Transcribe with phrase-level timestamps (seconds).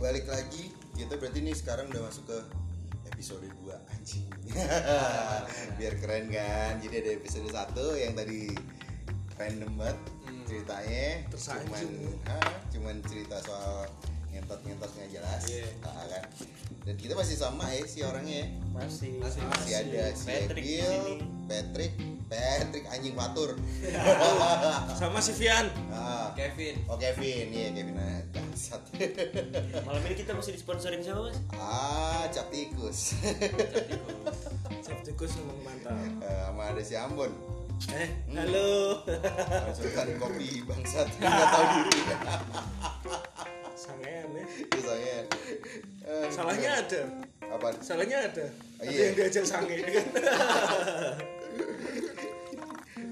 [0.00, 0.72] balik lagi.
[0.92, 2.38] Kita berarti nih sekarang udah masuk ke
[3.06, 4.26] episode 2 anjing.
[5.78, 6.72] Biar keren kan.
[6.78, 8.52] Jadi ada episode 1 yang tadi
[9.36, 10.44] random banget Hmm.
[10.46, 11.06] ceritanya.
[11.28, 11.92] Tersanjung.
[12.18, 13.88] Cuman ah, cuman cerita soal
[14.30, 15.42] ngentot-ngentot nggak jelas.
[15.46, 15.66] Iya.
[15.82, 16.24] Ah, kan.
[16.80, 18.46] Dan kita masih sama ya si orangnya ya.
[18.72, 21.18] masih Masih- Masih ada si Patrick Ebil.
[21.44, 21.92] Patrick,
[22.26, 23.58] Patrick anjing fatur.
[25.00, 28.19] sama si Vian Ah, Kevin Oh Kevin, iya Kevin ah,
[28.60, 28.82] bangsat.
[29.88, 33.16] malam ini kita masih disponsorin siapa mas ah, cap tikus.
[34.84, 37.32] Sabtikus memang mantap Eh, sama ada si Ambon.
[37.88, 39.00] eh halo
[39.72, 41.08] Sultan kopi bangsat.
[41.16, 42.00] Enggak tahu diri.
[43.72, 45.16] sangean ya Itu saya.
[46.04, 47.00] Eh, salahnya ada
[47.48, 47.68] apa?
[47.80, 48.44] salahnya ada
[48.76, 49.08] Oh, ada iya.
[49.08, 50.04] yang diajak sange kan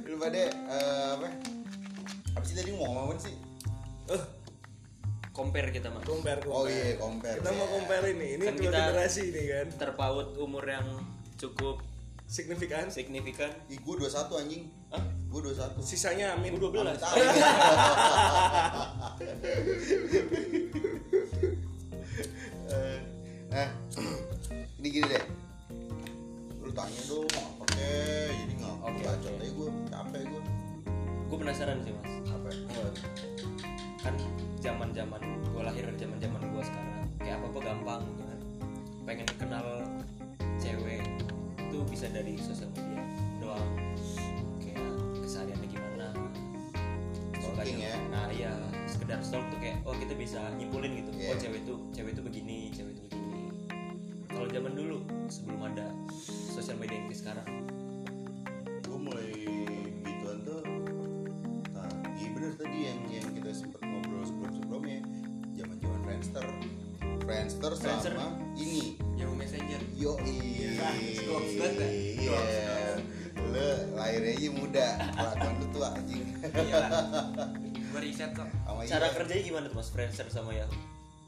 [0.05, 1.29] Lu pada eh, apa?
[2.37, 3.35] Apa sih tadi mau ngomongin sih?
[5.39, 7.39] Compare kita mas compare compare Oh iya, compare.
[7.39, 7.73] kita mau ya.
[7.73, 10.87] compare ini ini Kan dua kita- generasi ini kan terpaut umur yang
[11.37, 11.79] cukup
[12.27, 14.63] signifikan signifikan Ih, gua 21 anjing.
[14.91, 15.01] Hah?
[15.29, 15.79] Gua 21.
[15.81, 17.15] sisanya amin 12 Tahu.
[22.69, 22.99] Eh,
[23.49, 23.69] Nah,
[24.77, 25.25] ini gini deh.
[26.61, 27.81] Lu tanya dong apa kek,
[28.29, 29.41] jadi nggak Oke, bacot oke.
[29.41, 30.43] aja gue, capek gue.
[31.25, 32.49] gue penasaran sih mas Apa?
[33.99, 34.15] Kan
[34.59, 38.39] zaman zaman gue lahir zaman zaman gue sekarang kayak apa apa gampang gitu kan
[39.05, 39.67] pengen kenal
[40.57, 41.03] cewek
[41.59, 43.03] itu bisa dari sosial media
[43.39, 43.69] doang
[44.59, 44.83] kayak
[45.21, 46.07] kesehariannya gimana
[47.35, 47.95] Stalking ya?
[48.09, 48.53] nah iya
[48.87, 51.29] sekedar stalk tuh kayak oh kita bisa nyimpulin gitu Iya.
[51.29, 51.58] oh itu cewek
[67.79, 68.27] Sama
[68.59, 68.99] ini.
[69.15, 69.81] Yahoo Messenger.
[69.95, 71.89] Yo Iya, Scopes banget ya?
[72.19, 72.41] Iya.
[73.39, 76.27] Lu lahirnya aja muda, kelakuan lu tua anjing.
[76.43, 76.79] iya.
[77.89, 78.45] Gue riset kok
[78.85, 79.15] cara iya.
[79.17, 79.89] kerjanya gimana tuh mas?
[79.89, 80.75] Friendster sama Yahoo?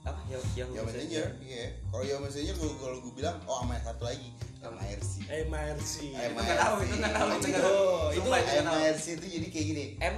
[0.04, 0.20] Apa?
[0.28, 1.64] Yahoo Yahoo Ya Messenger, iya.
[1.88, 4.28] Kalau ya Messenger kalau kalau gue bilang, oh sama yang satu lagi,
[4.60, 5.12] sama RC.
[5.30, 8.28] MRC Eh, itu nggak tahu itu nggak tahu itu Oh, itu
[8.66, 10.16] MRC itu jadi kayak gini, M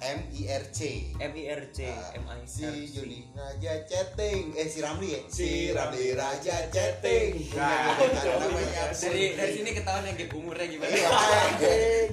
[0.00, 1.12] M I R C.
[1.20, 4.56] M I R C Ah, M I si Joni Raja Chatting.
[4.56, 5.20] Eh si Ramli ya?
[5.28, 7.52] Si Ramli Raja Chatting.
[7.52, 8.00] Nah,
[8.40, 10.88] namanya dari dari sini ketahuan yang gap umurnya gimana?
[10.88, 11.08] Iya,
[11.52, 12.08] anjing.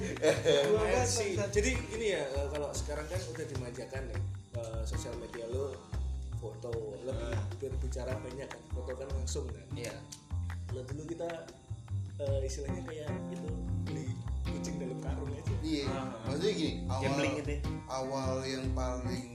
[0.68, 4.18] MRC jadi ini ya eh, kalau sekarang kan udah dimanjakan ya
[4.84, 5.72] sosial media lo
[6.36, 9.64] foto lebih berbicara banyak kan foto kan langsung kan.
[9.72, 9.96] Iya.
[10.68, 11.28] Dulu kita
[12.20, 13.48] eh, istilahnya kayak itu
[13.88, 14.12] beli
[14.52, 15.54] kucing dalam karung aja.
[15.60, 15.88] Iya.
[16.26, 17.60] Maksudnya gini awal Gambling itu ya?
[17.88, 19.26] awal yang paling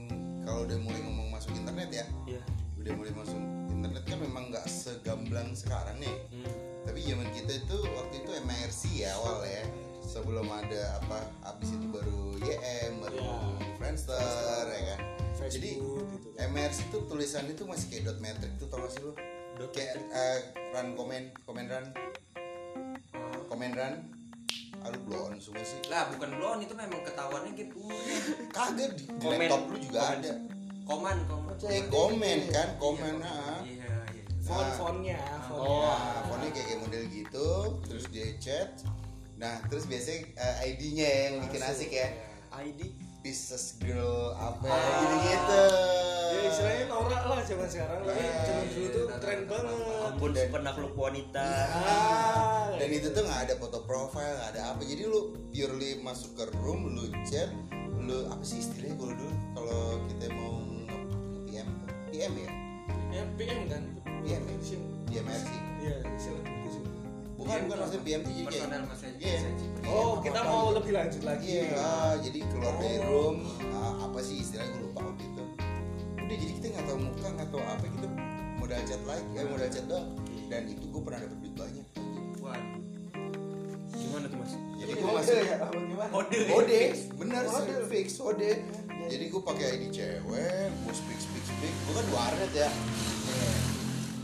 [0.44, 2.42] kalau udah mulai ngomong masuk internet ya iya.
[2.76, 3.40] udah mulai masuk
[3.72, 6.14] internet kan memang nggak segamblang sekarang nih.
[6.30, 6.52] Hmm.
[6.84, 9.64] tapi zaman kita itu waktu itu MRC ya awal ya
[10.04, 13.36] sebelum ada apa abis itu baru YM baru Ya.
[13.80, 15.00] Friendster ya kan?
[15.48, 16.52] Jadi gitu kan.
[16.52, 19.12] MRC itu tulisan itu masih kayak dot metric tuh tau gak sih lu?
[19.56, 20.38] Dot kayak eh,
[20.76, 21.86] run komen komen run.
[23.48, 24.13] Komen run
[24.84, 28.18] aduh blon semua sih lah bukan blon itu memang ketahuannya umurnya
[28.50, 29.38] kagak di, di Komen.
[29.40, 30.18] laptop lu juga Komen.
[30.18, 30.32] ada
[30.84, 34.76] koman koman eh komen kan komen ah iya iya font Nah.
[34.76, 35.56] fontnya Oh.
[35.56, 37.48] fontnya Nah, fontnya kayak, kayak model gitu,
[37.82, 38.68] terus dia chat.
[39.34, 42.08] Nah, terus biasanya eh, ID-nya yang bikin asik ya.
[42.54, 42.80] ID
[43.18, 45.00] Pieces girl apa Ah.
[45.00, 45.62] gitu-gitu.
[46.28, 50.30] ya istilahnya norak lah zaman sekarang tapi Eh, zaman dulu tuh iya, iya, banget ampun
[50.30, 52.53] Dan- penakluk wanita ah
[52.84, 54.84] Dan itu tuh nggak ada foto profile, nggak ada apa.
[54.84, 57.48] Jadi lu purely masuk ke room, lu chat,
[57.96, 59.80] lu apa sih istilahnya kalau dulu kalau
[60.12, 61.68] kita mau nge-PM
[62.12, 62.50] PM ya?
[63.08, 63.82] ya PM kan
[64.20, 64.56] PM ya?
[64.60, 64.76] Sih,
[65.08, 65.48] MRC.
[65.80, 66.82] iya gitu sih
[67.34, 68.68] Bukan, bukan maksudnya PM sih jadi kayak
[69.16, 69.38] Iya.
[69.88, 73.36] oh kita mau lebih lanjut lagi Iya, ah, jadi keluar dari room,
[73.72, 75.42] ah, apa sih istilahnya gue lupa waktu itu.
[76.20, 78.06] Udah jadi kita nggak tahu muka, nggak tahu apa kita
[78.60, 80.08] modal chat lagi, eh modal chat doang.
[80.44, 81.83] Dan itu gue pernah dapet duit banyak.
[84.14, 85.34] Gimana tuh mas Jadi gue masuk
[86.14, 86.38] Kode.
[86.54, 86.82] Ode,
[87.18, 88.62] bener sih fix Ode.
[89.10, 91.74] Jadi gue pakai ID cewek, gue speak speak speak.
[91.82, 92.70] Gue kan warnet ya.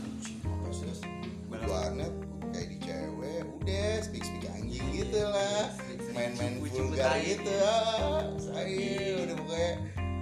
[0.07, 1.03] Anjing, apa sih, Mas?
[1.51, 5.75] Gua warnet, gue pakai ID cewek, udah speak speak anjing gitu lah.
[6.15, 7.51] Main-main vulgar gitu.
[7.59, 9.71] Ah, saya udah pokoknya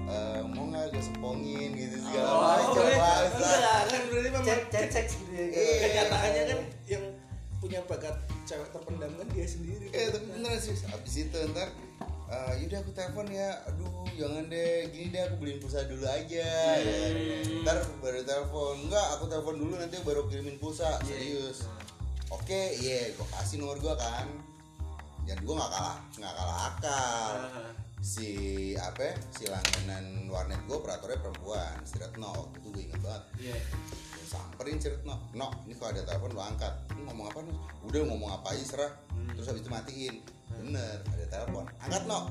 [0.09, 3.37] eh, mau nggak gue sepongin gitu segala macam bahasa.
[3.37, 5.33] Enggak, kan berarti memang cek cek cek gitu.
[5.37, 5.77] Iya.
[5.85, 6.59] kenyataannya kan
[7.59, 8.15] punya bakat
[8.47, 9.91] cewek terpendam kan dia sendiri.
[9.91, 11.69] Eh tapi beneran sih Abis itu ntar
[12.29, 16.49] "Eh, yaudah aku telepon ya aduh jangan deh gini deh aku beliin pulsa dulu aja.
[16.79, 17.41] Ya.
[17.65, 21.01] ntar baru telepon enggak aku telepon dulu nanti baru kirimin pulsa.
[21.03, 21.65] Serius.
[22.29, 24.29] Oke iya gue kasih nomor gue kan.
[25.25, 27.33] Dan gue nggak kalah nggak kalah akal.
[27.99, 28.29] Si
[28.79, 33.23] apa ya, si langganan warnet gue operatornya perempuan si Retno itu gue inget banget.
[33.41, 33.57] Iya.
[34.29, 36.73] Samperin si Retno no ini kalau ada telepon lu angkat.
[36.93, 38.91] Lu ngomong apa nih udah ngomong apa aja serah.
[39.33, 40.15] Terus habis itu matiin.
[40.53, 41.65] Bener ada telepon.
[41.81, 42.29] Angkat no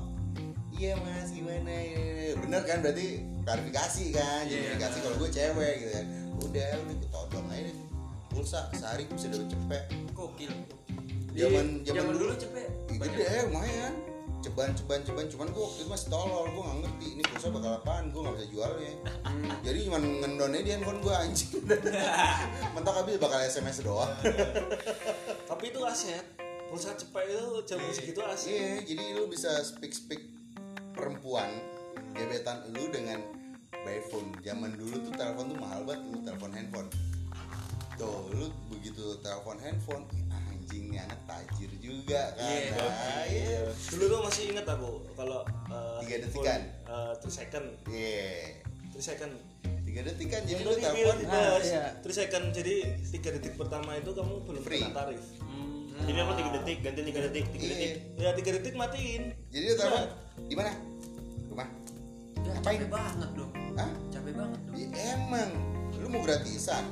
[0.71, 1.67] iya mas gimana?
[1.67, 4.63] Ya bener kan berarti klarifikasi kan jadi Iya.
[4.79, 6.05] klarifikasi kalau gue cewek gitu kan.
[6.39, 7.77] Udah udah gue todong aja deh.
[8.29, 9.83] pulsa sehari bisa dapet cepet.
[10.15, 10.53] Gokil.
[11.35, 12.25] Zaman- zaman zaman dulu.
[12.29, 12.69] dulu cepet.
[12.87, 13.93] Ih, gede lumayan
[14.39, 17.71] ceban ceban ceban cuman gue waktu itu masih tolol gue nggak ngerti ini pulsa bakal
[17.75, 18.93] apaan gue nggak bisa jualnya.
[19.67, 21.51] Jadi cuman ngendonnya di handphone gue anjing.
[22.75, 24.11] Mentok habis bakal sms doang.
[25.43, 26.25] Tapi itu aset.
[26.71, 28.47] Pulsa cepet itu zaman segitu aset.
[28.47, 30.21] Iya jadi lu bisa speak speak
[30.95, 31.49] perempuan
[32.15, 33.19] gebetan lu dengan
[33.83, 34.31] by phone.
[34.39, 36.89] Zaman dulu tuh telepon tuh mahal banget lu telepon handphone.
[37.99, 40.07] Tuh lu begitu telepon handphone
[40.69, 45.41] anjing nih anak tajir juga kan Iya, Nah, iya dulu tuh masih inget aku kalau
[45.65, 46.61] uh, Tiga detikan.
[46.85, 48.61] uh, 3 second Iya.
[48.93, 49.33] 3 second
[49.81, 51.85] tiga detik kan jadi lu telepon Ah, dibahas, iya.
[51.97, 52.75] 3 second jadi
[53.09, 54.77] 3 detik pertama itu kamu belum Free.
[54.79, 55.25] kena tarif
[55.99, 57.73] jadi aku tiga detik ganti tiga detik tiga Iya.
[57.73, 60.03] detik ya 3 detik matiin jadi lu telepon
[60.39, 60.71] di mana
[61.49, 61.67] rumah
[62.39, 62.77] Ya, Ngapain?
[62.77, 63.51] capek banget dong.
[63.75, 63.91] Hah?
[64.09, 64.75] Capek banget dong.
[64.79, 65.49] Ya, emang
[65.93, 66.87] lu mau gratisan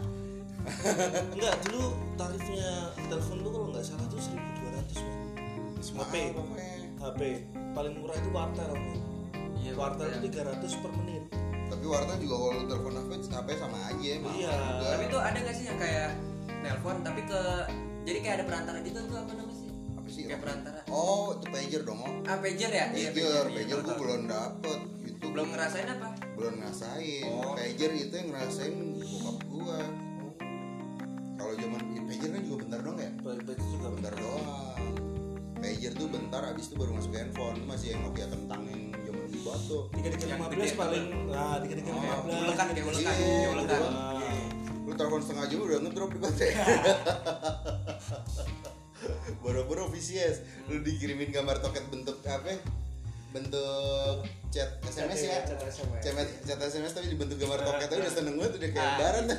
[1.30, 1.84] enggak dulu
[2.14, 2.72] tarifnya
[3.06, 5.20] telepon tuh kalau nggak salah tuh 1200 Bang.
[5.80, 6.16] Semahal HP.
[6.98, 7.20] HP
[7.72, 9.00] paling murah itu wartel Bang.
[9.56, 10.22] Iya, wartel wartel.
[10.22, 11.24] itu 300 per menit
[11.68, 14.16] tapi warna juga kalau telepon HP HP sama aja Iya.
[14.18, 14.88] juga.
[14.90, 16.10] Tapi tuh ada gak sih yang kayak
[16.58, 17.42] nelpon tapi ke
[18.02, 19.70] jadi kayak ada perantara gitu tuh apa namanya sih?
[19.94, 20.80] apa sih Kayak perantara.
[20.88, 22.86] oh itu pager dong oh Ah, pager ya?
[22.90, 24.00] Iya, pager iya, pager gua tahu.
[24.00, 26.08] belum dapet itu belum ngerasain apa?
[26.34, 27.52] belum ngerasain Oh.
[27.54, 29.80] pager itu yang ngerasain bokap gua
[31.38, 33.10] kalau zaman pager kan juga bentar dong ya?
[33.14, 33.88] Itu juga.
[33.94, 34.46] Bentar doang.
[35.58, 37.56] Pager tuh bentar abis itu baru masuk handphone.
[37.56, 40.78] Itu masih yang Nokia kentang yang zaman di batu tiga tiga Yang lima belas tuh,
[40.78, 42.40] paling nah tiga tiga Oh, lima belas.
[42.44, 43.80] ulekan kayak ulekan, Iya, kayak ulekan.
[44.82, 46.54] lu telepon setengah jam udah ngedrop di baterai
[49.38, 50.36] boro-boro VCS
[50.68, 52.56] lu dikirimin gambar toket bentuk apa?
[53.38, 54.16] Bentuk
[54.48, 56.02] chat SMS ya Chat SMS.
[56.02, 59.26] chat, chat SMS tapi dibentuk gambar toket udah seneng banget udah kayak lebaran.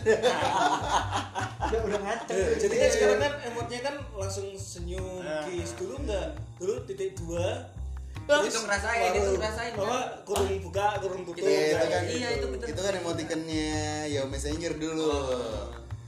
[1.68, 2.32] Udah udah ngaco.
[2.32, 5.76] Eh, jadi kan sekarang kan emotnya kan langsung senyum kiss.
[5.76, 7.68] Dulu enggak dulu titik dua.
[8.24, 9.84] Itu ngerasain, itu baru- ngerasain, kan?
[9.84, 11.44] apa kurung buka kurung tutup.
[11.44, 12.66] Iya, itu kan Iya, itu betul.
[12.68, 13.68] itu kan emoticonnya
[14.06, 15.12] Yahoo Messenger dulu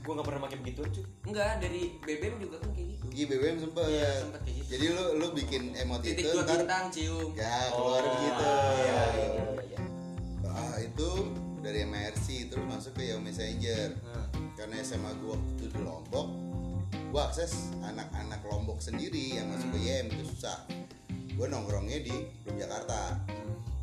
[0.01, 3.05] gue gak pernah pakai begitu cuy Enggak, dari BBM juga kan kayak gitu.
[3.13, 3.85] Iya BBM sempet.
[3.85, 4.67] Iya, sempet kayak gitu.
[4.73, 7.29] jadi lu lu bikin emot Titik itu dua ntar bintang cium.
[7.37, 8.43] ya keluar gitu
[8.81, 9.79] iya, iya, iya.
[10.49, 11.09] ah itu
[11.61, 13.93] dari MRC terus masuk ke Yahoo Messenger
[14.57, 16.27] karena SMA gua waktu itu di Lombok
[17.11, 20.63] gua akses anak-anak Lombok sendiri yang masuk ke YM itu susah.
[21.35, 23.19] Gua nongkrongnya di Belum Jakarta.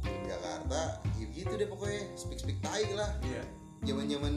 [0.04, 0.80] Belum Jakarta
[1.20, 2.02] ya gitu deh pokoknya.
[2.16, 3.08] Speak speak tai lah.
[3.24, 3.42] Iya.
[3.86, 4.34] zaman zaman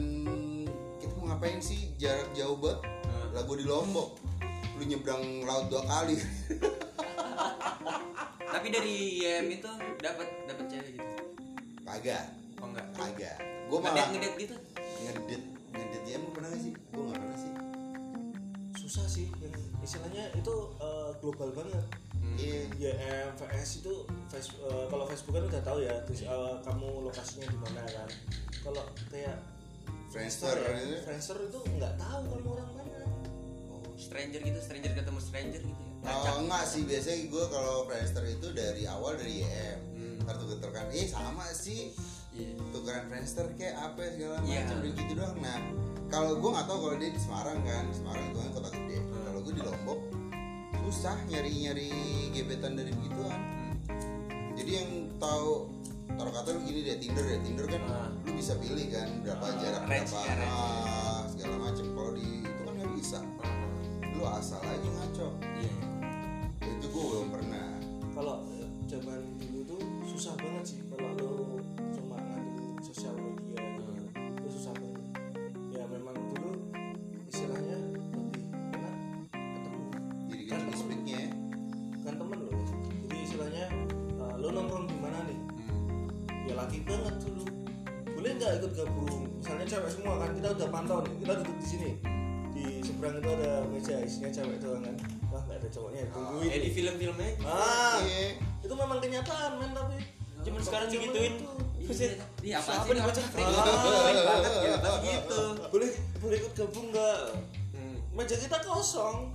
[1.02, 1.90] kita mau ngapain sih?
[1.96, 2.78] Jarak jauh banget.
[3.32, 4.08] Lah gua di Lombok.
[4.78, 6.14] Lu nyebrang laut dua kali.
[8.44, 11.06] Tapi dari YM itu dapat dapat cewek gitu.
[11.82, 12.24] kagak.
[12.60, 12.86] Oh enggak.
[12.94, 13.36] kagak.
[13.66, 14.56] Gua Ngedet malah ngedet gitu.
[15.02, 15.42] ngedit
[15.72, 16.72] ngedit YM pernah gak sih?
[16.92, 17.52] Gua gak pernah sih.
[18.78, 19.26] Susah sih.
[19.40, 21.84] Yang istilahnya itu eh, global banget.
[22.32, 22.60] Iya.
[22.92, 23.92] YM VS itu
[24.28, 28.08] face- eh, kalau Facebook kan udah tahu ya terus, eh, kamu lokasinya di mana kan.
[28.62, 29.36] Kalau kayak
[30.12, 33.00] Friendster ya, itu Friendster itu nggak tahu kamu orang mana
[33.94, 36.10] Stranger gitu, stranger ketemu stranger gitu ya.
[36.10, 40.18] Oh enggak sih biasanya gue kalau Friendster itu dari awal dari YM Hmm.
[40.20, 41.94] ntar tuh tukeran eh sama sih
[42.30, 42.58] Iya.
[42.70, 44.66] tukeran Friendster kayak apa segala Iya.
[44.66, 45.58] macam dan gitu doang nah
[46.08, 49.22] kalau gue nggak tahu kalau dia di Semarang kan Semarang itu kan kota gede Hmm.
[49.22, 50.00] kalau gue di Lombok
[50.82, 51.88] susah nyari nyari
[52.32, 53.74] gebetan dari begituan Hmm.
[54.52, 55.70] jadi yang tahu
[56.14, 58.08] taruh kata lu gini deh Tinder ya Tinder kan Ah.
[58.22, 60.54] lu bisa pilih kan berapa jarak range berapa ya, range.
[60.54, 61.11] ah,
[90.54, 91.90] udah pantau nih kita duduk di sini
[92.52, 96.62] di seberang itu ada meja isinya cewek doang kan wah nggak ada cowoknya tungguin Kayak
[96.62, 97.28] di film-filmnya.
[97.42, 98.36] ah Iya.
[98.60, 99.96] itu memang kenyataan men tapi
[100.42, 101.38] Cuman sekarang digituin.
[101.38, 101.46] itu.
[101.82, 102.18] Buset.
[102.40, 103.30] Iya apa Siapa sih Ah.
[103.30, 103.46] freak
[104.18, 107.18] banget gitu pasti gitu boleh boleh ikut gabung nggak
[107.72, 107.96] Hmm.
[108.12, 109.30] meja kita kosong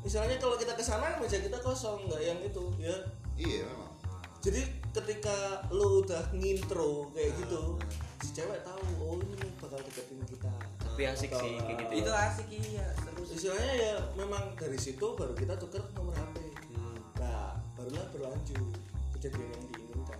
[0.00, 2.96] misalnya kalau kita ke sana meja kita kosong nggak yang itu ya
[3.36, 3.92] iya memang
[4.38, 4.60] jadi
[4.92, 5.36] ketika
[5.68, 7.76] lu udah ngintro kayak gitu
[8.18, 10.52] si cewek tahu oh ini bakal deketin kita
[10.96, 11.92] Tapi asik sih kayak gitu.
[12.00, 13.36] itu asik iya seru sih.
[13.36, 16.40] Istilahnya ya memang dari situ baru kita tuker nomor HP
[16.72, 16.96] Hmm.
[17.20, 18.72] nah barulah berlanjut.
[19.12, 20.16] Kejadian yang diinginkan.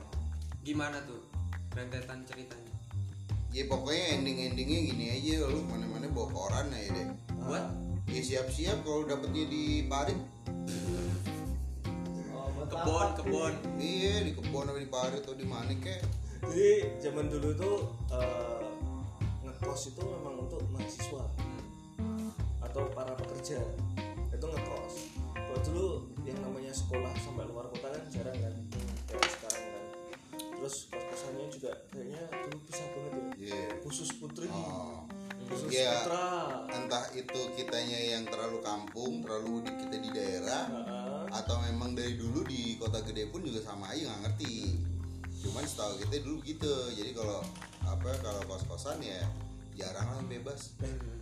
[0.60, 1.24] Gimana tuh?
[1.72, 2.76] Rentetan ceritanya?
[3.48, 7.08] Ya pokoknya ending endingnya gini aja lu mana mana bawa koran aja deh.
[7.40, 7.64] Buat?
[8.12, 10.20] Ya siap siap kalau dapetnya di parit.
[12.36, 13.52] Oh, kebon kebon.
[13.80, 16.04] Iya di kebun atau di parit atau di mana kek.
[16.44, 17.78] Jadi zaman dulu tuh
[18.12, 18.75] eh,
[19.56, 21.24] ngekos itu memang untuk mahasiswa
[22.60, 23.56] atau para pekerja.
[24.28, 24.94] Itu ngekos.
[25.32, 25.88] Kalau dulu
[26.28, 28.52] yang namanya sekolah sampai luar kota kan jarang kan?
[29.08, 29.84] Kayak sekarang kan.
[30.36, 33.24] Terus kos kosannya juga kayaknya dulu bisa banget ya.
[33.40, 33.64] Iya.
[33.80, 34.44] Khusus putri.
[34.52, 35.08] Oh.
[35.48, 36.04] Khusus Iya.
[36.04, 36.28] putra.
[36.76, 41.24] Entah itu kitanya yang terlalu kampung terlalu di kita di daerah Heeh.
[41.32, 44.76] atau memang dari dulu di kota gede pun juga sama aja nggak ngerti.
[45.40, 46.74] Cuman setahu kita dulu gitu.
[46.92, 47.40] Jadi kalau
[47.88, 49.24] apa kalau kos kosan ya
[49.76, 50.72] jarang lah bebas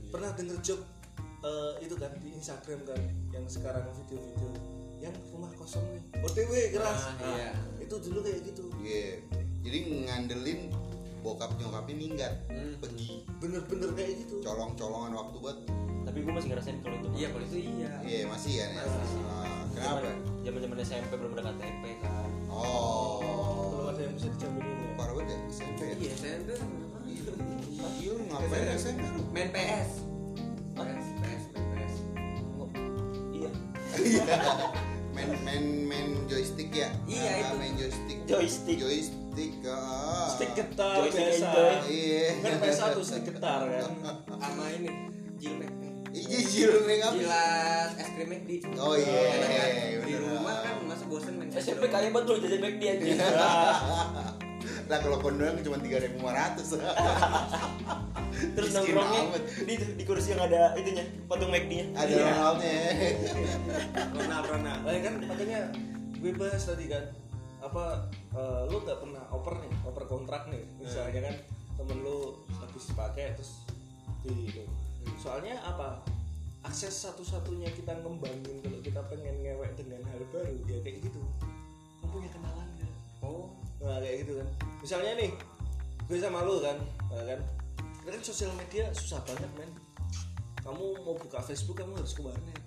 [0.09, 0.81] pernah denger job
[1.41, 4.51] eh, itu kan di Instagram kan yang sekarang video-video
[4.99, 7.51] yang rumah kosong nih OTW keras Ah, iya.
[7.79, 9.21] itu dulu kayak gitu Iya.
[9.61, 10.61] jadi ngandelin
[11.21, 12.77] bokap nyokapnya minggat Hmm.
[12.79, 15.59] pergi bener-bener kayak gitu colong colongan waktu buat
[16.05, 17.09] Tapi gue masih ngerasain kalau itu.
[17.17, 19.21] iya kalau itu iya iya masih kan ya Masih.
[19.25, 19.99] Ah, kenapa
[20.45, 22.29] Zaman zaman SMP belum ada KTP kan.
[22.47, 23.25] oh
[23.67, 25.95] belum ada yang bisa dijaminin ya parah banget ya SMP ya?
[25.99, 26.37] iya saya
[27.85, 29.23] tuh Iya, lu ngapain SMP lu?
[29.31, 29.91] main PS
[30.75, 31.95] PS PS main PS
[33.35, 33.50] Iya.
[35.14, 36.91] main main main joystick ya?
[37.07, 37.55] Iya, Ah, itu.
[37.57, 38.19] main joystick.
[38.26, 38.76] Joystick.
[38.81, 40.26] joystick ah.
[40.33, 41.87] stick getar Joystick biasa.
[41.87, 42.26] iya.
[42.43, 43.93] Kan PS satu stick getar kan?
[44.43, 44.91] Sama ini
[45.38, 45.71] jilmek
[46.14, 50.07] iya jil make up jilat es krim di oh iya kan?
[50.07, 52.95] di rumah kan masa bosen main PS SMP kaya banget lu jajan back dia
[54.85, 56.76] nah kalau kondoran cuma tiga ribu lima ratus.
[58.57, 59.23] Terus nongkrongnya
[59.64, 61.87] di, di kursi yang ada itunya, patung McD-nya.
[61.95, 62.25] ada Iya.
[62.26, 62.79] Ronaldnya
[64.11, 64.75] pernah pernah.
[64.83, 65.61] Nah, kan makanya
[66.19, 67.05] gue bahas tadi kan
[67.64, 71.37] apa eh, lu nggak pernah oper nih oper kontrak nih misalnya kan
[71.81, 73.64] temen lu habis pakai terus
[74.21, 74.64] di itu.
[75.21, 76.00] soalnya apa?
[76.64, 81.21] Akses satu-satunya kita ngembangin kalau kita pengen ngewek dengan hal baru ya kayak gitu.
[82.00, 82.93] Kamu punya kenalan nggak?
[83.21, 83.53] Oh
[83.85, 84.49] nah kayak gitu kan.
[84.81, 85.31] Misalnya nih
[86.09, 86.76] gue sama lu kan
[87.12, 87.41] nah, kan.
[88.05, 89.71] Ini kan sosial media susah banget men.
[90.64, 92.61] Kamu mau buka Facebook kamu harus ke warnet.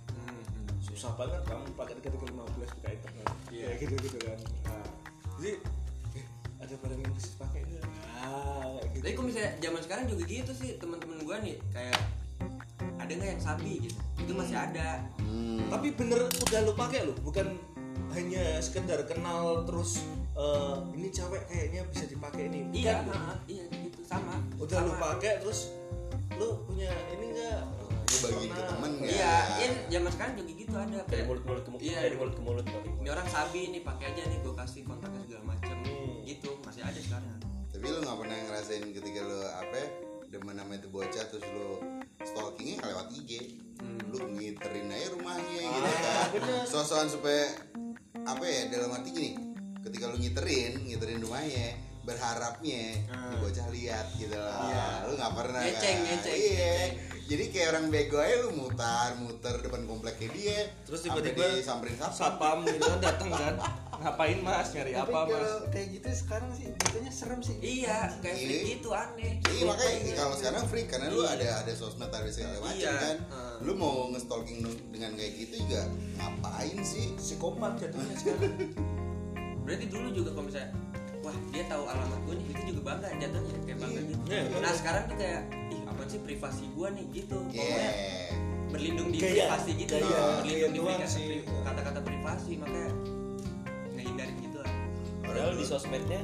[0.82, 3.28] Susah banget kamu pakai tiga tiga lima belas buka internet.
[3.50, 4.40] Kayak gitu gitu kan.
[4.70, 4.88] Nah,
[5.38, 5.52] jadi
[6.18, 6.26] eh,
[6.62, 7.84] ada barang yang bisa dipakai nggak?
[7.86, 9.04] Nah kayak gitu.
[9.06, 12.00] tapi kok misalnya zaman sekarang juga gitu sih teman-teman gua nih kayak
[12.98, 14.00] ada nggak yang sabi gitu?
[14.22, 15.06] Itu masih ada.
[15.58, 15.68] Hmm.
[15.68, 17.60] tapi bener udah lu pakai lo bukan
[18.16, 20.02] hanya sekedar kenal terus
[20.38, 22.60] eh, ini cewek kayaknya bisa dipakai ini.
[22.64, 23.38] Bukan, iya nah.
[23.46, 24.38] iya gitu sama.
[24.56, 25.74] Udah lu pakai terus
[26.38, 29.10] lu punya ini enggak lu bagiin ke temen nggak?
[29.10, 32.00] Iya iya zaman sekarang juga gitu ada Dari kayak mulut mulut ke mulut, Iya.
[32.06, 32.66] dari mulut ke mulut.
[33.02, 36.22] ini orang sabi nih pakai aja nih gue kasih kontaknya segala macam Hmm.
[36.24, 37.38] gitu masih ada sekarang.
[37.68, 39.88] Tapi lu nggak pernah ngerasain ketika lu apa ya,
[40.28, 41.68] demen sama itu bocah terus lu
[42.20, 43.32] stalkingnya lewat IG
[44.08, 45.62] lu ngiterin aja rumahnya
[46.28, 46.66] gitu kan?
[46.66, 47.46] sosokan supaya
[48.20, 49.32] apa ya dalam arti gini
[49.88, 51.68] ketika lu ngiterin ngiterin rumahnya
[52.04, 56.08] berharapnya di bocah lihat gitu lah lu nggak pernah Ngeceng, kan?
[56.08, 56.92] ngeceng, iya ngeceng.
[57.28, 62.16] jadi kayak orang bego aja lu mutar muter depan kompleknya dia Terus tiba-tiba disamperin satpam
[62.16, 63.56] satpam gitu kan datang kan
[63.98, 67.56] ngapain mas nyari Tapi apa mas kayak gitu sekarang sih jatuhnya serem sih.
[67.60, 68.46] iya kayak Iya.
[68.46, 72.56] freak gitu aneh Iya makanya kalau sekarang free karena lu ada ada sosmed ada segala
[72.62, 72.94] macam Iya.
[72.96, 73.18] kan.
[73.26, 73.56] Heeh.
[73.60, 75.82] Lu mau nge-stalking dengan kayak gitu juga
[76.16, 77.12] ngapain sih?
[77.18, 78.56] psikopat jatuhnya sekarang
[79.68, 80.70] berarti dulu juga kalau misalnya
[81.20, 84.58] wah dia tahu alamat gue nih itu juga bangga jatuhnya kayak bangga gitu Iya, iya.
[84.58, 87.92] nah sekarang tuh kayak ih apa sih privasi gue nih gitu pokoknya
[88.68, 88.70] Yeah.
[88.70, 89.34] berlindung di Gaya.
[89.46, 90.08] privasi gitu Gaya.
[90.08, 90.40] loh.
[90.40, 92.92] berlindung Gaya di privasi- kata-kata privasi makanya
[93.90, 94.74] ngehindarin gitu lah
[95.22, 96.22] Padahal di sosmednya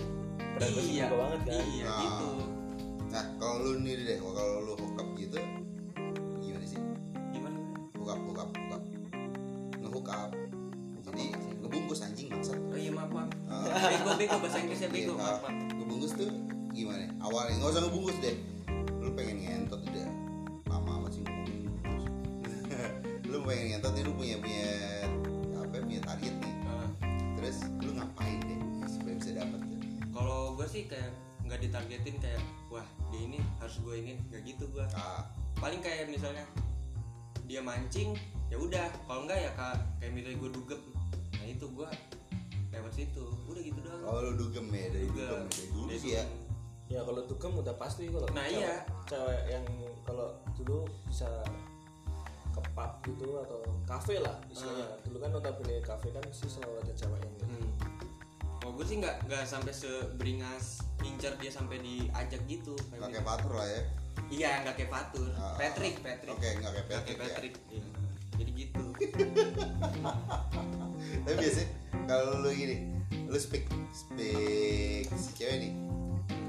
[0.54, 1.64] privacy iya banget kan.
[1.68, 2.00] iya Nah.
[2.00, 2.30] gitu
[3.06, 5.38] Nah kalau lu nih deh, kalau lu hook up gitu
[6.40, 6.80] gimana sih?
[7.30, 7.58] gimana
[7.94, 8.84] Hook up, hook up, hook up.
[9.78, 10.32] Nge-hook up.
[11.04, 11.24] Jadi
[11.60, 12.58] ngebungkus anjing maksud.
[13.12, 13.90] Maaf Ah.
[13.92, 16.30] bego bego bahasa Inggrisnya bego Iya, maaf maaf ngebungkus tuh
[16.72, 17.06] gimana?
[17.20, 18.36] Awalnya nggak usah ngebungkus deh.
[19.04, 20.08] Lu pengen ngentot udah
[20.72, 21.70] lama amat sih ngomongin
[23.32, 24.72] lu pengen ngentot nih lu punya punya
[25.60, 26.54] apa ya, punya target nih.
[26.66, 26.88] Ah.
[27.38, 28.64] terus lu ngapain deh
[30.64, 31.12] gue sih kayak
[31.44, 32.40] nggak ditargetin kayak
[32.72, 35.28] wah dia ini harus gue ini nggak gitu gue ah,
[35.60, 36.48] paling kayak misalnya
[37.44, 38.16] dia mancing
[38.48, 40.80] ya udah kalau enggak ya kak kayak misalnya gue dugem
[41.36, 41.90] nah itu gue
[42.74, 45.48] lewat situ udah gitu doang oh lu dugem ya dari dugem Dugem.
[45.48, 46.24] dari dulu Dari sih ya
[46.90, 48.76] ya kalau dugem udah pasti kalau Nah, cewek, iya.
[49.06, 49.66] cewek yang
[50.04, 51.26] kalau dulu bisa
[52.50, 54.96] ke pub gitu atau kafe lah istilahnya Ah.
[55.02, 57.46] dulu kan notabene kafe kan sih selalu ada cewek yang gitu.
[57.48, 57.68] hmm.
[58.62, 63.26] oh gue sih nggak nggak sampai seberingas ngincer dia sampai diajak gitu nggak Kayak kayak
[63.28, 63.92] patur lah ya gitu.
[64.32, 67.84] iya nggak kayak Fatur Ah, Patrick Patrick oke nggak kayak Patrick kayak ya Patrick Iya.
[68.34, 68.84] jadi gitu
[71.24, 71.68] tapi biasanya
[72.04, 72.78] kalau lu gini
[73.26, 75.74] lu speak speak si cewek nih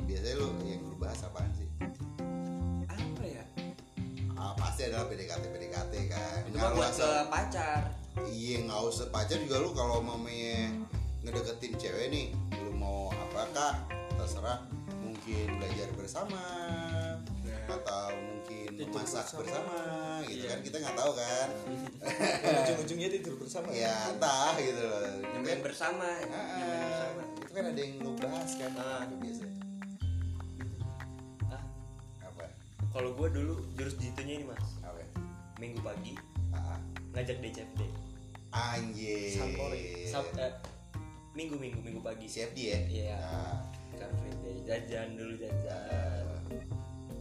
[0.04, 1.68] biasanya lu yang lu bahas apaan sih?
[2.86, 3.44] Apa ya?
[4.34, 6.38] Ah, pasti adalah PDKT PDKT kan.
[6.44, 7.80] Itu Nggak mah buat ke usah- pacar.
[8.22, 9.06] Iya nggak usah.
[9.08, 10.70] Pacar juga lu kalau mamanya
[11.22, 12.26] ngedeketin cewek nih
[12.60, 13.80] lu mau apakah
[14.14, 14.60] terserah.
[14.98, 16.42] Mungkin belajar bersama.
[17.66, 19.40] Atau mungkin Tidur memasak bersama.
[19.40, 19.76] bersama,
[20.24, 20.50] gitu Iya.
[20.50, 20.58] kan?
[20.60, 21.48] Kita nggak tahu kan?
[22.60, 23.68] Ujung-ujungnya tidur bersama.
[23.70, 25.00] Ya entah gitu loh.
[25.62, 26.04] Bersama.
[26.04, 27.22] Ah, nyampein bersama.
[27.38, 29.00] Itu kan ada yang lu bahas kan Ah.
[29.02, 29.42] itu biasa
[31.48, 31.62] ah.
[32.22, 32.44] Apa?
[32.90, 34.64] Kalau gue dulu jurus jitunya ini mas.
[34.80, 35.00] Apa?
[35.56, 36.14] Minggu pagi.
[36.50, 36.78] Ah,
[37.12, 37.80] ngajak DCFD
[38.50, 39.34] anjir.
[39.34, 40.06] Sampori.
[40.06, 40.52] Sab eh,
[41.32, 42.26] minggu minggu minggu pagi.
[42.26, 42.80] CFD ya?
[42.86, 43.16] Iya.
[43.18, 43.58] Ah,
[43.94, 46.23] Car Free Day jajan dulu jajan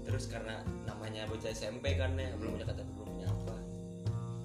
[0.03, 3.55] terus karena namanya bocah SMP kan ya belum punya kata belum punya apa.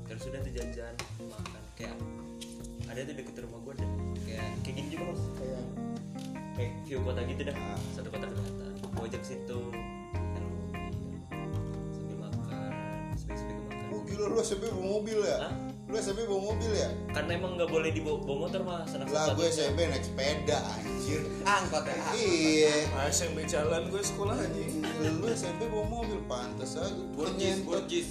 [0.08, 0.94] Terus udah tuh jajan
[1.28, 1.94] makan kayak
[2.88, 3.90] ada tuh deket rumah gue deh.
[4.24, 5.22] Kayak kayak gini juga mas.
[5.36, 5.64] Kayak
[6.56, 7.56] kayak view kota gitu dah.
[7.56, 7.80] Ah.
[7.94, 9.60] satu kota kelihatan gue ajak situ
[10.34, 10.44] kan
[11.94, 12.70] sambil makan
[13.14, 13.86] spek-spek makan.
[13.94, 15.38] Oh gila lu bawa mobil ya?
[15.46, 15.54] Hah?
[15.88, 16.92] Lu SMP bawa mobil ya?
[17.08, 19.48] karena emang nggak boleh dibawa bawa motor mas anak Lah gue.
[19.48, 21.24] SMP naik sepeda anjir.
[21.42, 21.96] Angkot ya.
[22.12, 22.74] Iya.
[22.92, 24.64] Nah, SMP jalan gue sekolah aja
[25.16, 26.92] Lu SMP bawa mobil pantes aja.
[27.10, 27.66] Burgis Nyentot.
[27.80, 28.08] burgis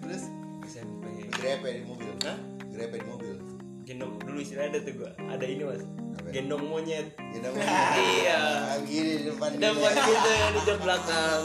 [0.00, 0.22] Terus?
[0.64, 2.08] SMP grepe di mobil.
[2.24, 2.36] Hah?
[2.68, 3.34] Grepe di mobil.
[3.82, 5.10] Gendong dulu istilah ada tuh gua.
[5.28, 5.82] Ada ini mas.
[6.30, 7.12] Gendong monyet.
[7.18, 7.66] Gini mobil
[7.98, 8.40] Iya.
[8.64, 11.42] Ah, Gini di depan dapat gitu ya di jam belakang.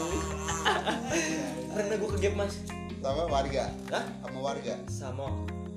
[1.74, 2.54] Pernah gua ke gap mas
[3.08, 3.64] Sama warga.
[3.88, 4.04] Hah?
[4.20, 4.74] Sama warga.
[4.84, 5.24] Sama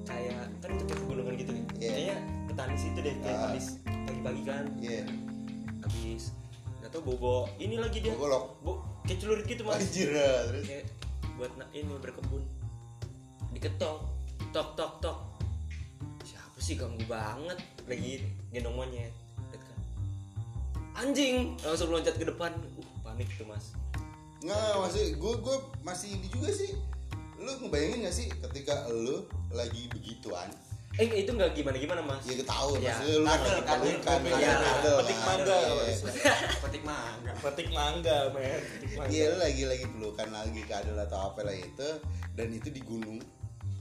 [0.03, 1.91] kayak kan itu kayak pegunungan gitu ya Iya.
[1.95, 2.17] kayaknya
[2.51, 4.65] petani situ deh kayak habis pagi-pagi kan.
[4.83, 5.03] Iya.
[5.79, 6.35] Habis
[6.83, 8.11] nggak tahu bobo ini lagi dia.
[8.11, 8.71] Bawa golok bo
[9.07, 9.79] kayak celurit gitu mas.
[9.79, 10.65] Anjir ah, Terus?
[10.67, 10.85] Kayak
[11.39, 12.43] buat na- ini berkebun.
[13.55, 13.97] Diketok.
[14.51, 15.17] Tok tok tok.
[16.27, 17.63] Siapa sih ganggu banget?
[17.87, 19.15] Lagi gendong monyet.
[19.55, 19.77] Lihat kan.
[20.99, 21.55] Anjing!
[21.63, 22.51] Langsung loncat ke depan.
[22.75, 23.71] Uh panik tuh mas.
[24.43, 26.75] Nggak, masih gue gue masih ini juga sih
[27.41, 30.49] lu ngebayangin gak sih ketika lu lagi begituan?
[30.99, 32.19] Eh itu nggak gimana gimana mas?
[32.27, 34.53] Ya tahu Ya, maksudnya lu pelukan kadel, kadel, ya.
[34.99, 35.57] Petik mangga.
[35.71, 35.99] Mas.
[36.61, 37.31] petik mangga.
[37.39, 38.59] Petik mangga men.
[38.59, 39.07] Petik mangga.
[39.07, 41.89] Iya lu lagi lagi pelukan lagi kadel atau apa lah itu
[42.35, 43.23] dan itu di gunung.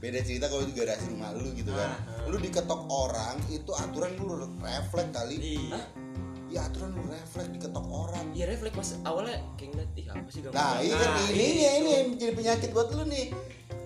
[0.01, 1.93] Beda cerita kalau di garasi rumah lu gitu kan.
[1.93, 5.37] Ah, lu diketok orang itu aturan lu refleks kali.
[5.37, 5.83] Iya
[6.51, 8.27] ya aturan lu refleks diketok orang.
[8.31, 11.71] Iya refleks mas awalnya kayak ngeliat ih apa sih nah ini kan Nah, ini itu.
[11.73, 13.31] ini yang jadi penyakit buat lu nih.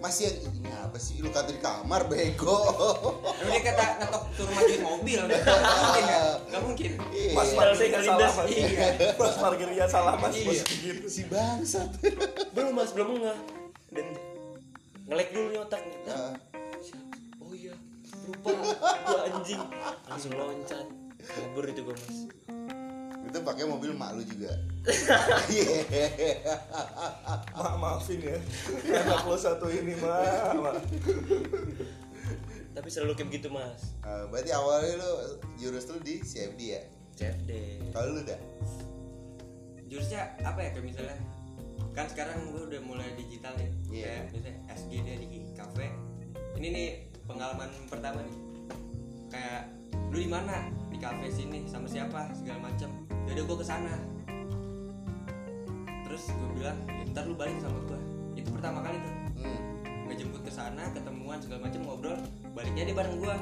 [0.01, 1.17] Masih yang ini apa sih?
[1.19, 2.57] Lu kata di kamar bego.
[3.43, 6.23] Dia kata ngetok suruh majuin mobil Nggak mungkin ya?
[6.45, 6.91] Nggak mungkin.
[7.11, 7.33] Iya.
[7.35, 8.89] pas kali salah mas Iya.
[9.17, 10.45] pas parkirnya salah mas Iya.
[10.47, 11.07] mas gitu.
[11.07, 11.89] Si bangsat.
[12.53, 13.39] Belum mas belum nggak
[13.93, 14.07] dan
[15.05, 15.97] ngelek dulu nih otak nih.
[16.81, 17.17] Siapa?
[17.41, 17.75] oh iya
[18.25, 18.49] lupa.
[19.05, 19.61] Gua anjing.
[20.05, 20.87] Langsung loncat
[21.29, 22.19] kabur itu gua mas.
[23.25, 24.53] Itu pakai mobil mak lu juga.
[25.55, 25.81] Iya.
[27.57, 28.39] mak maafin ya.
[29.01, 30.79] Anak lo satu ini mak.
[32.75, 33.95] Tapi selalu kayak gitu mas.
[34.03, 35.13] Nah, berarti awalnya lu
[35.57, 36.83] jurus lu di CFD ya?
[37.15, 37.51] CFD
[37.95, 38.41] kalau lu dah?
[39.87, 41.19] Jurusnya apa ya kayak misalnya?
[41.95, 43.71] Kan sekarang gue udah mulai digital ya.
[43.91, 44.05] Iya.
[44.05, 45.87] Kayak misalnya SG dia di cafe
[46.59, 46.89] Ini nih
[47.31, 48.39] pengalaman pertama nih.
[49.31, 49.63] Kayak
[50.11, 52.87] lu di mana di cafe sini sama siapa segala macam
[53.27, 53.95] Yaudah gue ke sana.
[56.07, 58.01] Terus gue bilang ya, ntar lu balik sama gue
[58.39, 59.15] Itu pertama kali tuh.
[59.43, 59.61] Hmm.
[60.07, 62.15] ngejemput ke sana ketemuan segala macam ngobrol.
[62.55, 63.35] Baliknya dia bareng gua.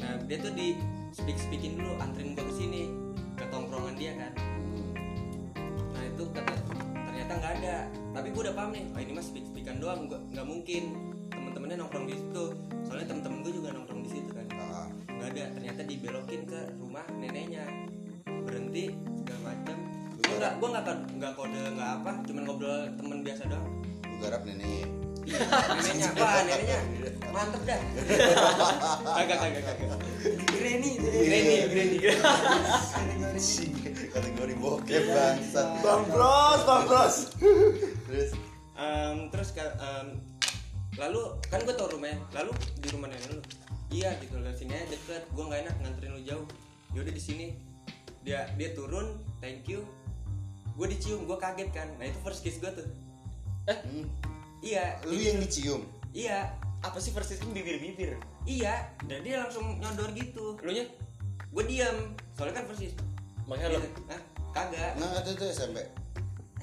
[0.00, 0.80] Nah dia tuh di
[1.12, 2.88] speak speakin dulu anterin gua ke sini
[3.36, 4.32] ke tongkrongan dia kan.
[5.92, 6.54] Nah itu kata
[7.04, 7.76] ternyata nggak ada.
[8.16, 10.96] Tapi gua udah paham nih oh ini mah speak speakan doang nggak mungkin.
[11.28, 12.44] Temen-temennya nongkrong di situ.
[12.88, 14.41] Soalnya temen-temen gua juga nongkrong di situ kan
[16.02, 17.62] dibelokin ke rumah neneknya.
[18.26, 18.90] Berhenti
[19.22, 19.76] segala macam
[20.18, 20.84] gua nggak gua nggak
[21.14, 23.66] nggak kode nggak apa cuman ngobrol temen biasa doang.
[24.10, 24.86] Lu garap neneknya.
[25.78, 26.26] Neneknya apa?
[26.50, 26.78] Neneknya?
[27.30, 27.80] Mantep dah.
[29.14, 29.98] Kagak kagak kagak.
[30.50, 31.98] Granny Granny Granny
[33.22, 33.72] Anjing,
[34.10, 34.54] kategori.
[34.58, 35.66] Bokep bangsat.
[35.86, 37.16] Bang bros bang bros.
[38.10, 38.30] Terus?
[38.74, 40.18] Em, terus em,
[40.98, 42.18] lalu kan gue tau rumahnya.
[42.34, 42.50] Lalu
[42.82, 43.40] di rumah nenek lu
[43.92, 45.22] iya gitu lah sini aja deket.
[45.36, 46.46] Gue nggak enak nganterin lu jauh.
[46.96, 47.46] Yaudah di sini.
[48.24, 49.20] Dia dia turun.
[49.38, 49.84] Thank you.
[50.74, 51.28] Gue dicium.
[51.28, 51.88] Gue kaget kan.
[52.00, 52.88] Nah itu first kiss gue tuh.
[53.68, 54.10] Hmm,
[54.58, 55.84] iya lu yang dicium?
[56.10, 56.50] Iya.
[56.82, 57.62] Apa sih persis ini?
[57.62, 58.18] Bibir-bibir?
[58.48, 58.90] Iya.
[59.06, 60.58] Dan dia langsung nyodor gitu.
[60.64, 60.88] Lu nya?
[61.52, 62.96] Gue diam soalnya kan persis
[63.44, 63.78] makanya lo
[64.08, 64.22] Hah?
[64.56, 64.92] kagak.
[64.96, 65.78] Nah itu tuh SMP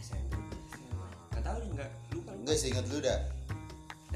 [0.02, 0.34] SMP
[1.30, 1.90] nggak tahu nggak.
[2.14, 3.20] Lupa lupa enggak sih inget lu dah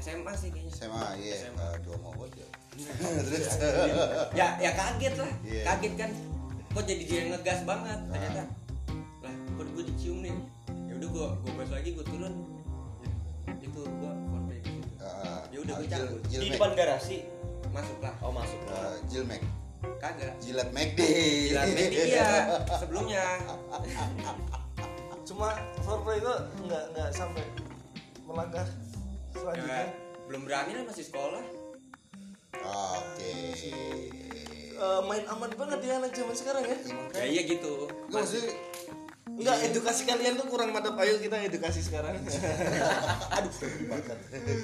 [0.04, 0.72] SMA sih kayaknya.
[0.74, 1.64] SMA iya SMA.
[1.64, 2.48] eh, dua mau ya
[3.24, 3.46] terus?
[4.34, 5.32] Ya ya kaget lah.
[5.40, 5.62] Iya.
[5.64, 6.10] kaget kan.
[6.70, 8.42] Kok jadi dia ngegas banget ternyata.
[9.22, 10.34] Lah kok gue dicium nih?
[10.84, 12.34] Ya udah gue gue balik lagi gue turun.
[13.58, 14.12] Itu gue
[14.60, 14.80] situ.
[15.00, 16.20] uh, Ya udah, gua Jil- cabut.
[16.28, 17.16] di depan garasi?
[17.72, 18.14] Masuk lah.
[18.20, 19.40] Oh masuk uh, Jilmek.
[20.00, 20.36] Kagak.
[20.40, 21.00] Jilat McD
[21.48, 22.28] Jilat McD iya.
[22.80, 23.24] Sebelumnya.
[25.24, 25.48] Cuma
[25.80, 27.44] foreplay itu nggak nggak sampai
[28.24, 28.66] melangkah
[29.44, 29.84] ya, selanjutnya
[30.24, 31.44] belum berani lah masih sekolah
[32.64, 33.32] oke
[34.74, 36.76] Eh, main aman banget ya anak zaman sekarang ya
[37.14, 38.50] ya iya gitu Enggak maksudnya
[39.34, 40.94] Enggak, edukasi kalian tuh kurang mantap.
[40.94, 42.14] Ayo kita edukasi sekarang.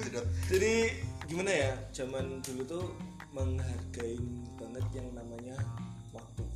[0.07, 0.23] Jedot.
[0.47, 0.95] Jadi
[1.27, 1.71] gimana ya?
[1.91, 2.85] Zaman dulu tuh
[3.35, 4.15] menghargai
[4.55, 5.59] banget yang namanya
[6.15, 6.47] waktu.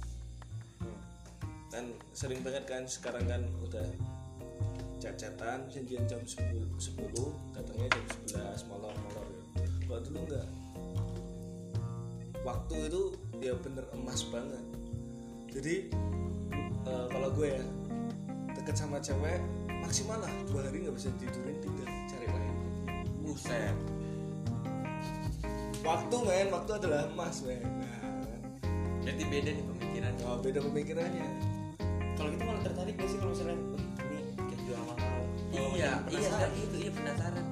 [1.68, 3.84] Kan sering banget kan sekarang kan udah
[5.06, 7.88] cacatan janjian jam 10, 10 datangnya
[8.26, 9.44] jam 11 molor-molor ya.
[9.86, 10.48] Kalau dulu enggak.
[12.42, 13.04] Waktu itu
[13.38, 14.66] ya bener emas banget.
[15.54, 15.76] Jadi
[16.90, 17.64] eh, kalau gue ya
[18.58, 19.38] deket sama cewek
[19.86, 22.56] maksimal lah dua hari nggak bisa tidurin tinggal cari lain
[23.22, 23.78] buset
[25.86, 28.02] waktu men waktu adalah emas men nah,
[29.06, 31.30] jadi beda nih pemikiran oh, beda pemikirannya
[32.18, 33.58] kalau gitu malah tertarik gak sih kalau misalnya
[35.48, 36.40] iya iya penasaran.
[36.40, 37.46] kan itu iya penasaran.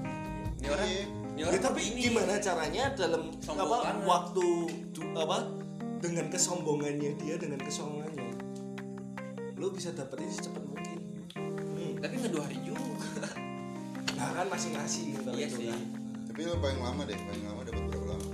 [0.55, 1.03] Ini orang Iya.
[1.03, 1.99] ini ya, orang tapi ini.
[2.03, 4.45] gimana caranya dalam apa waktu
[5.13, 5.37] apa
[5.97, 8.31] dengan kesombongannya dia dengan kesombongannya
[9.55, 10.99] lu bisa dapetin secepat mungkin.
[11.33, 11.93] Hmm.
[11.97, 12.81] tapi nggak dua hari juga.
[14.13, 15.67] Nah kan masing-masing kalau Iya itu sih.
[15.69, 15.81] kan.
[16.25, 18.29] tapi lu paling lama deh paling lama dapat berapa lama?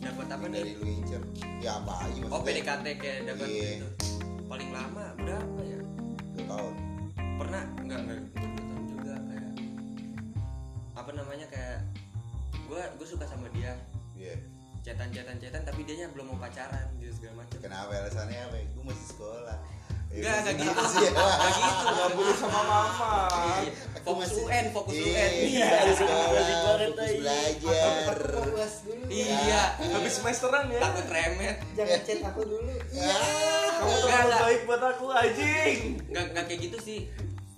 [0.00, 1.22] Dapat apa dari lu incer
[1.58, 3.70] ya apa aja oh maksudnya PDKT kayak dapat Iya.
[3.72, 3.88] gitu.
[4.44, 5.80] Paling lama berapa ya?
[6.30, 6.74] Dua tahun.
[7.34, 7.64] Pernah?
[7.80, 8.18] Nggak nggak
[11.04, 11.84] apa namanya kayak
[12.64, 13.76] gue gue suka sama dia
[14.16, 14.32] iya
[14.80, 18.84] cetan cetan cetan tapi dia belum mau pacaran gitu segala macam kenapa alasannya apa gue
[18.84, 19.58] masih sekolah
[20.14, 20.82] Enggak, enggak gitu.
[20.86, 21.84] sih Enggak gitu.
[21.90, 23.72] nggak boleh sama mama Iya,
[24.06, 25.30] Fokus UN, fokus Iya, UN.
[25.42, 25.98] Iya, fokus
[26.94, 27.14] tai.
[27.18, 28.14] belajar.
[29.10, 31.56] Iya, habis semesteran ya takut remet.
[31.74, 32.74] Jangan chat aku dulu.
[32.94, 33.16] Iya.
[33.74, 34.40] kamu Enggak, terlalu enggak.
[34.46, 37.00] baik buat aku anjing Nggak nggak kayak gitu sih.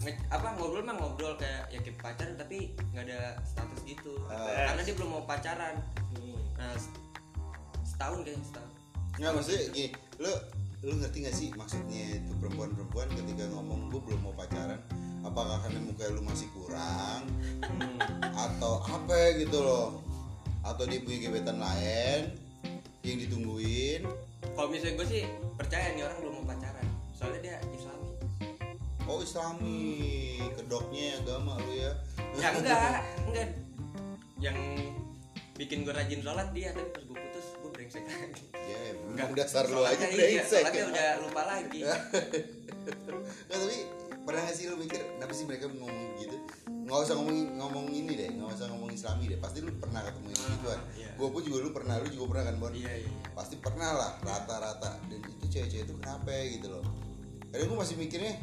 [0.07, 4.15] Nge- apa ngobrol mah ngobrol kayak ya kayak pacaran tapi nggak ada status gitu.
[4.31, 4.71] Ah.
[4.71, 5.83] Karena dia belum mau pacaran.
[6.55, 6.95] Nah, s-
[7.85, 8.71] setahun kayaknya setahun.
[9.17, 10.33] Nggak maksudnya gini, lu
[10.85, 14.79] lu ngerti gak sih maksudnya itu perempuan-perempuan ketika ngomong gue belum mau pacaran
[15.25, 17.27] apakah karena muka lu masih kurang
[18.31, 19.99] atau apa gitu loh
[20.63, 22.39] atau dia punya gebetan lain
[23.03, 24.05] yang ditungguin
[24.53, 25.23] Kalau misalnya gue sih
[25.57, 26.87] percaya nih orang belum mau pacaran.
[27.13, 27.57] Soalnya dia.
[29.07, 29.79] Oh islami
[30.59, 31.93] kedoknya agama lu ya
[32.37, 33.01] Ya enggak,
[33.33, 33.49] enggak.
[34.37, 34.57] Yang
[35.57, 38.45] bikin gue rajin sholat dia tapi pas gue putus gue brengsek lagi.
[38.53, 39.29] ya Enggak.
[39.33, 41.81] dasar lu aja iya, brengsek sholatnya udah lupa lagi.
[43.49, 43.79] Nggak, tapi
[44.27, 48.15] pernah gak sih lu mikir kenapa sih mereka ngomong gitu nggak usah ngomong ngomong ini
[48.15, 51.11] deh nggak usah ngomong islami deh pasti lu pernah ketemu yang gituan iya.
[51.19, 53.11] gue pun juga lu pernah lu juga pernah kan bon Iya, iya.
[53.35, 56.87] pasti pernah lah rata-rata dan itu cewek-cewek itu kenapa ya gitu loh
[57.51, 58.35] kadang gue masih mikirnya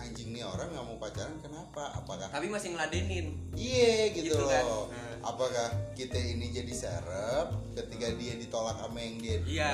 [0.00, 3.26] anjing nih orang nggak mau pacaran kenapa apakah Tapi masih ngeladenin.
[3.52, 4.62] iya gitu, Gitu kan.
[4.62, 5.16] loh Nah.
[5.26, 9.72] apakah kita ini jadi serep ketika dia ditolak sama yang dia Iya.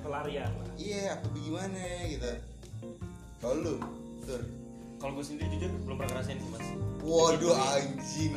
[0.00, 2.30] pelarian lah iya apa gimana gitu
[3.38, 3.74] kalau lu
[4.22, 4.40] tur
[4.96, 6.66] kalau gue sendiri jujur belum pernah ngerasain sih mas.
[7.04, 8.32] Waduh anjing.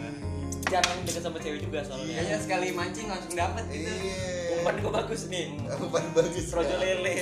[0.69, 2.19] Jarang deket sama cewek juga soalnya.
[2.19, 3.89] Kayaknya sekali mancing langsung dapat gitu.
[3.89, 4.59] iya.
[4.59, 5.45] Umpan gue bagus nih.
[5.87, 6.45] Umpan bagus.
[6.51, 7.15] Rojo lele.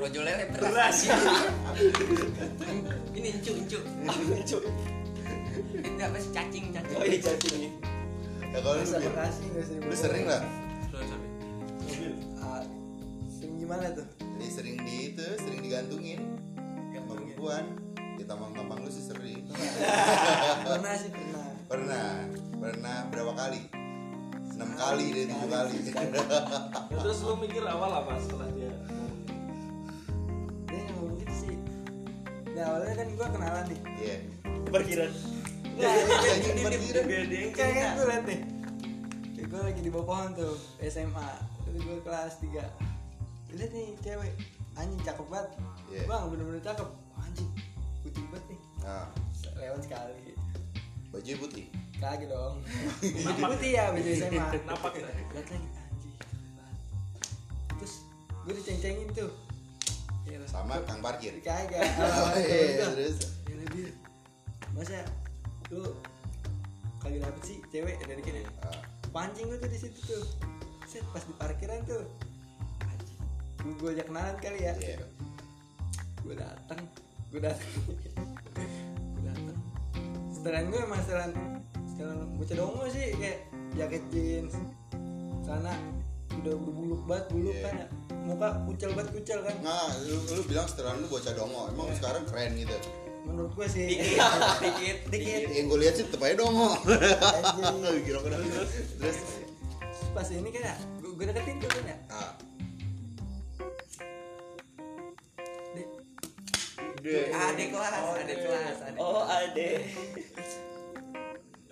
[0.00, 0.44] Rojo lele.
[0.56, 0.98] Beras.
[3.16, 3.78] Ini encu encu.
[4.26, 4.58] lucu
[5.82, 6.96] Itu apa sih cacing cacing.
[6.96, 7.72] oh iya cacing nih
[8.52, 9.00] ya kalau lu nggak
[9.80, 11.08] lu sering sorry.
[11.80, 12.12] mobil
[12.44, 12.62] Ah,
[13.32, 14.06] sering gimana tuh?
[14.20, 16.20] Jadi sering di itu sering digantungin.
[16.92, 17.64] Sama perempuan
[18.22, 19.42] di tampang-tampang lu sih sering.
[20.70, 21.46] Pernah sih pernah.
[21.66, 22.06] pernah
[22.62, 23.60] pernah berapa kali?
[24.54, 25.74] Enam kali deh tujuh kali.
[25.90, 26.06] Ya,
[27.02, 28.70] terus lu mikir awal apa setelah dia
[30.70, 31.54] dia ngomong gitu sih.
[32.54, 33.80] Nah awalnya kan gue kenalan nih.
[33.98, 34.16] Iya.
[34.70, 35.12] Parkiran
[35.72, 35.92] Nah,
[36.62, 37.04] parkiran.
[37.58, 38.40] kayak gue liat nih.
[39.50, 40.54] Gue lagi di bawah pohon tuh
[40.86, 41.30] SMA
[41.66, 44.32] terus gue kelas 3 lihat nih cewek.
[44.78, 45.50] Anjing cakep banget.
[45.90, 46.06] Iya.
[46.06, 46.88] bang bener-bener cakep.
[47.18, 47.50] Anjing
[48.12, 48.60] putih banget nih.
[48.84, 49.08] Nah.
[49.56, 50.36] Lewat sekali.
[51.08, 51.66] Baju putih?
[51.96, 52.56] Kagak dong.
[53.00, 54.92] Putih putih ya baju SMA Napak.
[55.00, 55.08] Ya?
[55.08, 55.68] lihat lagi.
[55.80, 56.14] Anjing
[57.80, 57.94] terus
[58.44, 59.32] gue diceng-cengin tuh.
[60.28, 61.40] Ya sama kang parkir.
[61.40, 61.80] Kagak.
[62.04, 63.96] Oh, iya, terus Ya lebih
[64.76, 65.08] masa
[65.72, 65.96] lu
[67.00, 70.24] kagak dapet sih cewek dari kini ah, pancing lu tuh di situ tuh.
[70.84, 72.04] Set pas di parkiran tuh.
[73.64, 74.74] Gue gue ajak kenalan kali ya.
[74.76, 75.00] Iya.
[76.20, 76.82] Gue dateng
[77.32, 77.70] gue dateng.
[79.10, 79.56] Gue dateng.
[80.30, 81.30] Setelan gue emang setelan
[81.86, 83.38] setelan bocah dongo sih kayak
[83.72, 84.52] jaket jeans
[85.40, 85.72] sana
[86.32, 87.64] udah berbuluk banget buluk Iya.
[87.64, 87.86] kan ya.
[88.22, 89.54] Muka kucel banget kucel kan.
[89.58, 91.96] Nggak lu, lu bilang setelah lu bocah dongo emang Iya.
[91.98, 92.76] sekarang keren gitu.
[93.22, 93.86] Menurut gue sih.
[93.86, 94.18] Dikit
[94.60, 95.40] dikit Dikit.
[95.52, 96.68] yang gue lihat sih tetep aja dongo.
[96.74, 98.02] Anjing.
[98.06, 98.20] Gila,
[98.98, 99.18] terus
[100.10, 101.96] pas ini kan ya gue, gue deketin tuh kan ya.
[102.08, 102.30] Ah
[107.02, 109.82] Dek, ada kelas ada kelas ada oh ade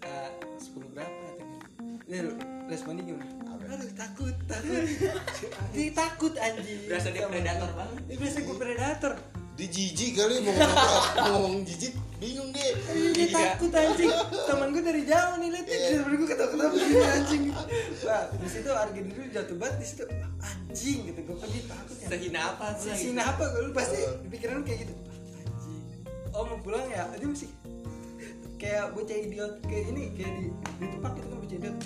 [0.02, 1.46] eh, sepuluh berapa katanya
[2.10, 2.34] dia lu
[2.66, 3.30] responnya gimana?
[3.46, 3.62] Apa?
[3.78, 4.82] aduh takut takut.
[5.70, 6.82] Dia takut anjing.
[6.90, 8.02] Berasa dia predator banget.
[8.10, 9.12] dia berasa gue predator.
[9.54, 12.70] Di jijik kali mau ngomong, mau ngomong jijik bingung deh
[13.14, 14.10] dia takut anjing.
[14.34, 15.78] Temen gue dari jauh nih lihat Iya.
[15.78, 17.42] dia gue ketawa ketawa begini anjing.
[18.02, 20.04] Wah di situ harga diri lu jatuh banget di situ
[20.42, 21.20] anjing gitu.
[21.22, 22.06] Gue kan dia takut ya?
[22.10, 22.90] Sehina apa sih?
[22.98, 23.42] Sini apa?
[23.46, 24.94] Gue lu pasti pikiran lu kayak gitu
[26.40, 27.04] oh mau pulang ya?
[27.20, 27.52] Dia masih
[28.56, 30.44] kayak bocah idiot kayak ini kayak di
[30.80, 31.76] di tempat gitu kan bocah idiot.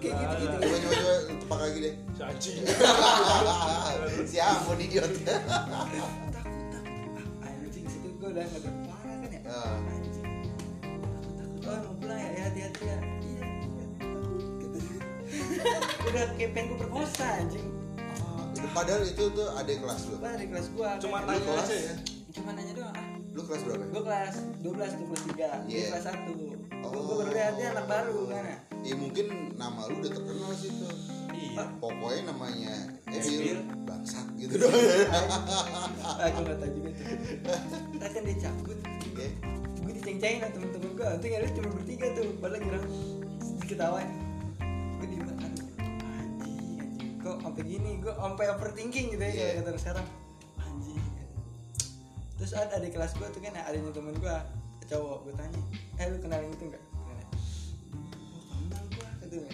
[0.00, 0.56] Kayak gitu gitu.
[0.58, 2.56] Coba coba coba lagi deh Si anjing.
[4.26, 4.38] si
[4.90, 5.12] idiot.
[5.22, 6.62] Takut takut.
[7.42, 9.40] Ah, anjing situ gue udah nggak parah kan ya?
[9.46, 9.78] Ah.
[9.94, 10.26] anjing.
[10.82, 11.70] Takut takut.
[11.70, 12.28] Oh mau pulang ya?
[12.34, 12.98] Ya hati-hati ya.
[13.22, 14.42] Iya iya takut.
[14.58, 14.78] Gitu
[16.10, 17.66] udah kayak pengen gue perkosa anjing.
[18.02, 20.16] Ah, itu padahal itu tuh adik kelas lu.
[20.18, 21.38] Bah, di kelas gua Cuma kan.
[21.38, 21.66] tanya kelas?
[21.70, 21.94] aja ya.
[22.30, 22.94] cuma nanya doang.
[22.94, 23.84] Ah lu kelas berapa?
[23.86, 25.86] Gue kelas 12 tuh kelas 3 dia Iya.
[25.90, 26.34] kelas 1
[26.80, 26.90] Oh.
[26.90, 28.44] gue baru lihat dia anak baru kan
[28.80, 30.88] ya mungkin nama lu udah terkenal sih tuh
[31.30, 31.64] iya.
[31.76, 32.74] Pokoknya namanya
[33.06, 33.60] Emil.
[33.82, 34.54] Bangsat gitu.
[34.56, 34.72] Doang
[36.24, 37.06] aku nggak tahu juga tuh.
[38.00, 38.78] Kan dia cabut.
[38.80, 39.26] Oke.
[39.80, 42.26] gue diceng-cengin sama temen-temen gue nanti ngeliat cuma bertiga tuh.
[42.38, 42.80] Padahal ngira
[43.58, 44.10] diketawain
[44.96, 45.68] gue diem aduh anjing
[46.80, 47.10] anjing.
[47.20, 47.90] Kok sampai gini?
[47.98, 49.36] Gue sampai overthinking gitu ya Iya.
[49.36, 50.06] kayak kata sekarang
[52.40, 54.36] terus ada adik kelas gue tuh kan adanya temen gue
[54.88, 55.60] cowok gue tanya
[56.00, 57.04] eh lu kenal yang itu enggak oh
[58.64, 59.52] kenal gue katanya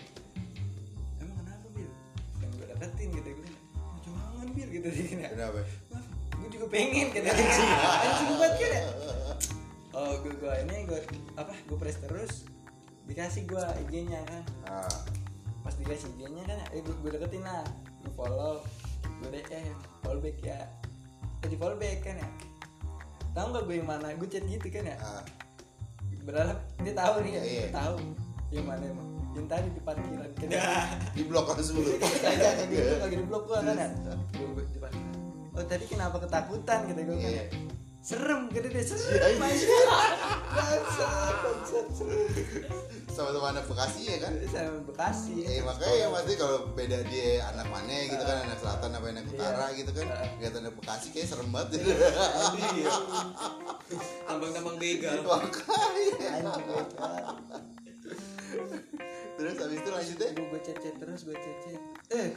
[1.19, 1.91] emang kenapa bil?
[2.39, 5.61] Kan gue deketin gitu gue "Oh, jangan bil gitu kan ya kenapa?
[6.39, 8.85] Gue juga pengen kata anjing anjing banget kan
[9.97, 11.01] oh gue gue ini gue
[11.35, 12.47] apa gue press terus
[13.11, 14.43] dikasih gue IG-nya kan.
[14.67, 14.99] Ah.
[15.67, 17.67] Pas dikasih IG-nya kan eh gue, gue deketin lah
[18.07, 18.63] gue follow
[19.03, 19.75] gue DM
[20.07, 20.71] follow back ya.
[21.43, 22.31] Jadi follow back kan ya
[23.37, 24.07] tahu nggak gue yang mana?
[24.17, 24.97] Gue chat gitu kan ya?
[25.05, 25.23] Ah.
[26.25, 27.61] Berharap dia tahu nih ya Iya.
[27.69, 27.95] Dia tahu
[28.51, 29.09] yang mana emang.
[29.37, 30.65] Yang tadi di parkiran kan ya
[31.13, 33.89] di blok langsung lu kagak di blok gua kan ya?
[34.33, 35.13] Di parkiran.
[35.53, 37.29] oh tadi kenapa ketakutan gitu gue kan?
[37.29, 37.45] Iya.
[37.45, 37.66] ya
[38.07, 39.75] serem gitu deh serem bangsat.
[41.91, 44.33] Serem sama-sama anak Bekasi ya kan?
[44.47, 45.43] Sama Bekasi.
[45.43, 49.25] Eh makanya ya pasti kalau beda dia anak mana gitu kan anak selatan apa anak
[49.27, 50.07] utara gitu kan
[50.39, 51.83] lihat anak Bekasi kayak serem banget.
[54.29, 55.17] Tambang-tambang begal.
[55.27, 56.53] Makanya.
[59.37, 61.59] Terus habis itu lanjutnya gue chat terus gue chat
[62.15, 62.31] eh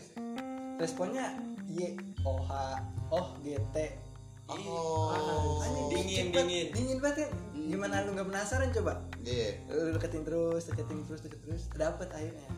[0.82, 1.38] responnya
[1.69, 1.93] y
[2.25, 2.51] o h
[3.13, 4.09] oh gt
[4.49, 5.62] oh.
[5.62, 6.67] Anjing, Dingin, dingin.
[6.73, 7.29] dingin banget kan
[7.69, 8.93] gimana lu nggak penasaran coba?
[9.21, 9.62] Iya.
[9.69, 11.63] Lu deketin terus deketin terus deketin terus.
[11.77, 12.49] Dapet akhirnya.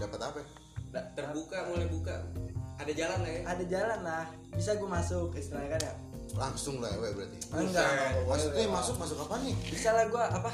[0.00, 0.40] Dapat apa?
[0.92, 2.16] Da- terbuka mulai buka.
[2.80, 3.40] Ada jalan lah ya?
[3.44, 4.24] Ada jalan lah.
[4.56, 5.94] Bisa gue masuk istilahnya kan ya?
[6.36, 7.38] Langsung lah ya berarti.
[7.52, 7.84] Enggak.
[7.84, 9.54] Enggak, maksudnya masuk masuk apa nih?
[9.68, 10.52] Bisa lah gue apa?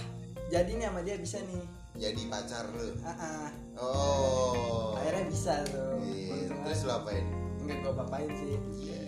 [0.51, 1.65] Jadi nih sama dia bisa nih.
[1.93, 2.91] Jadi pacar lu?
[3.05, 3.49] Ah ah.
[3.79, 4.99] oh.
[4.99, 5.99] Akhirnya bisa tuh.
[6.03, 7.25] Iya, terus lu apain?
[7.63, 8.59] Enggak gue papain sih.
[8.83, 9.02] Iya.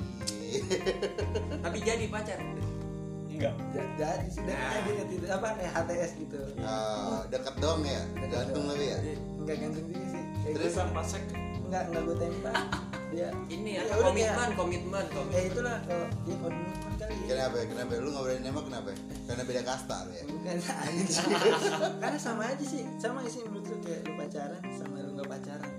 [1.64, 2.38] tapi jadi pacar?
[3.26, 3.54] Enggak.
[3.68, 4.78] Ja- jadi sih Nah.
[4.78, 6.38] jadi ketika apa kayak HTS gitu.
[6.60, 8.02] Ah, deket dong ya?
[8.24, 8.98] Gantung tapi ya?
[9.34, 10.22] Enggak gantung juga sih.
[10.40, 10.70] Kayak Terus?
[10.70, 11.22] gua- Bang Pasek.
[11.60, 12.56] enggak enggak gue tembak.
[13.06, 13.94] Dia ini Ya apa?
[13.94, 15.04] udah, komitmen kayak- komitmen.
[15.04, 17.26] Ya komitmen itulah kalau dia komitmen kali ya.
[17.28, 17.64] Kenapa ya?
[17.64, 18.88] kenapa lu nggak berani nembak kenapa
[19.24, 20.24] karena beda kasta lu ya?
[20.24, 20.56] Bukan
[22.02, 22.82] karena sama aja sih.
[22.96, 25.70] Sama sih menurut lu kayak lu pacaran sama lu nggak pacaran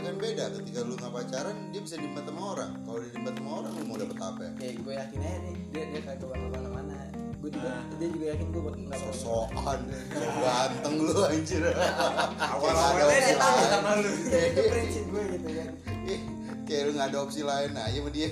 [0.00, 0.44] tapi kan beda.
[0.56, 2.72] Ketika lu nggak pacaran dia bisa diembat sama orang.
[2.88, 4.50] Kalau dia diembat sama orang lu mau dapet apa ya?
[4.56, 6.96] kayak gue yakin aja nih dia dia kagak bakal ke mana-mana.
[7.36, 9.80] Gue juga dia juga yakin gue bakal nggak sosokan.
[10.40, 11.62] Ganteng lu anjir.
[12.40, 14.10] Awal-awalnya dia tahu sama lu.
[14.24, 15.68] itu prinsip gue gitu kan.
[16.08, 16.20] Ih,
[16.64, 18.28] kayak lu nggak ada opsi lain aja sama dia.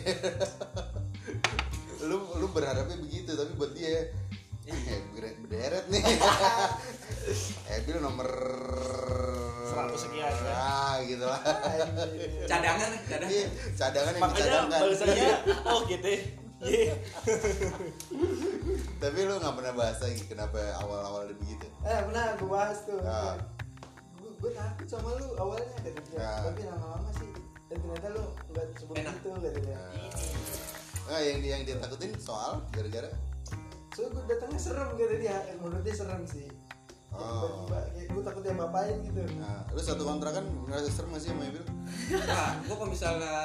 [2.08, 4.08] Lu lu berharapnya begitu tapi buat dia
[4.72, 6.00] eh ber- berderet nih.
[7.68, 8.24] Eh nomor
[9.84, 10.54] 100 sekian, ya.
[10.54, 11.40] ah gitu lah
[12.50, 13.30] Cadangan, cadangan.
[13.30, 15.28] Iya, cadangan yang makanya dicadangkan balasannya
[15.64, 16.08] oh gitu
[16.58, 16.90] Iya.
[18.98, 23.38] tapi lu nggak pernah bahas lagi kenapa awal-awal begitu eh pernah gue bahas tuh Ah.
[24.18, 26.42] gue gue takut sama lu awalnya kata dia Ah.
[26.44, 27.30] tapi lama-lama sih
[27.68, 29.14] dan ternyata lu nggak sebut Enak.
[29.14, 29.78] itu kata dia
[31.06, 33.10] nah yang dia yang dia takutin soal gara-gara
[33.94, 36.46] so gue datangnya serem kata dia menurut dia serem sih.
[37.18, 41.30] Tiba-tiba kayak gue takut dia ngapain gitu nah, lu satu kontrakan ngerasa serem gak sih
[41.34, 41.64] sama Ibil?
[42.14, 43.36] Nah, gua kalau misalnya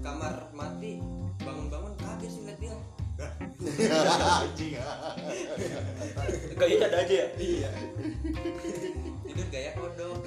[0.00, 1.02] kamar mati,
[1.42, 2.76] bangun-bangun kaget sih liat dia.
[4.42, 4.74] anjing
[6.58, 7.26] Gaya ada aja ya?
[7.38, 7.70] Iya.
[9.22, 10.18] Tidur gaya kodok.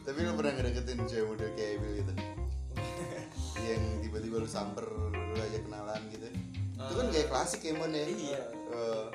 [0.00, 2.12] tapi lu pernah ngedeketin cewek muda kayak Ibil gitu
[3.70, 4.82] yang tiba-tiba lu samper
[5.14, 6.26] lu aja kenalan gitu
[6.80, 8.42] itu kan kayak klasik ya mon ya Iya.
[8.50, 9.06] Eh,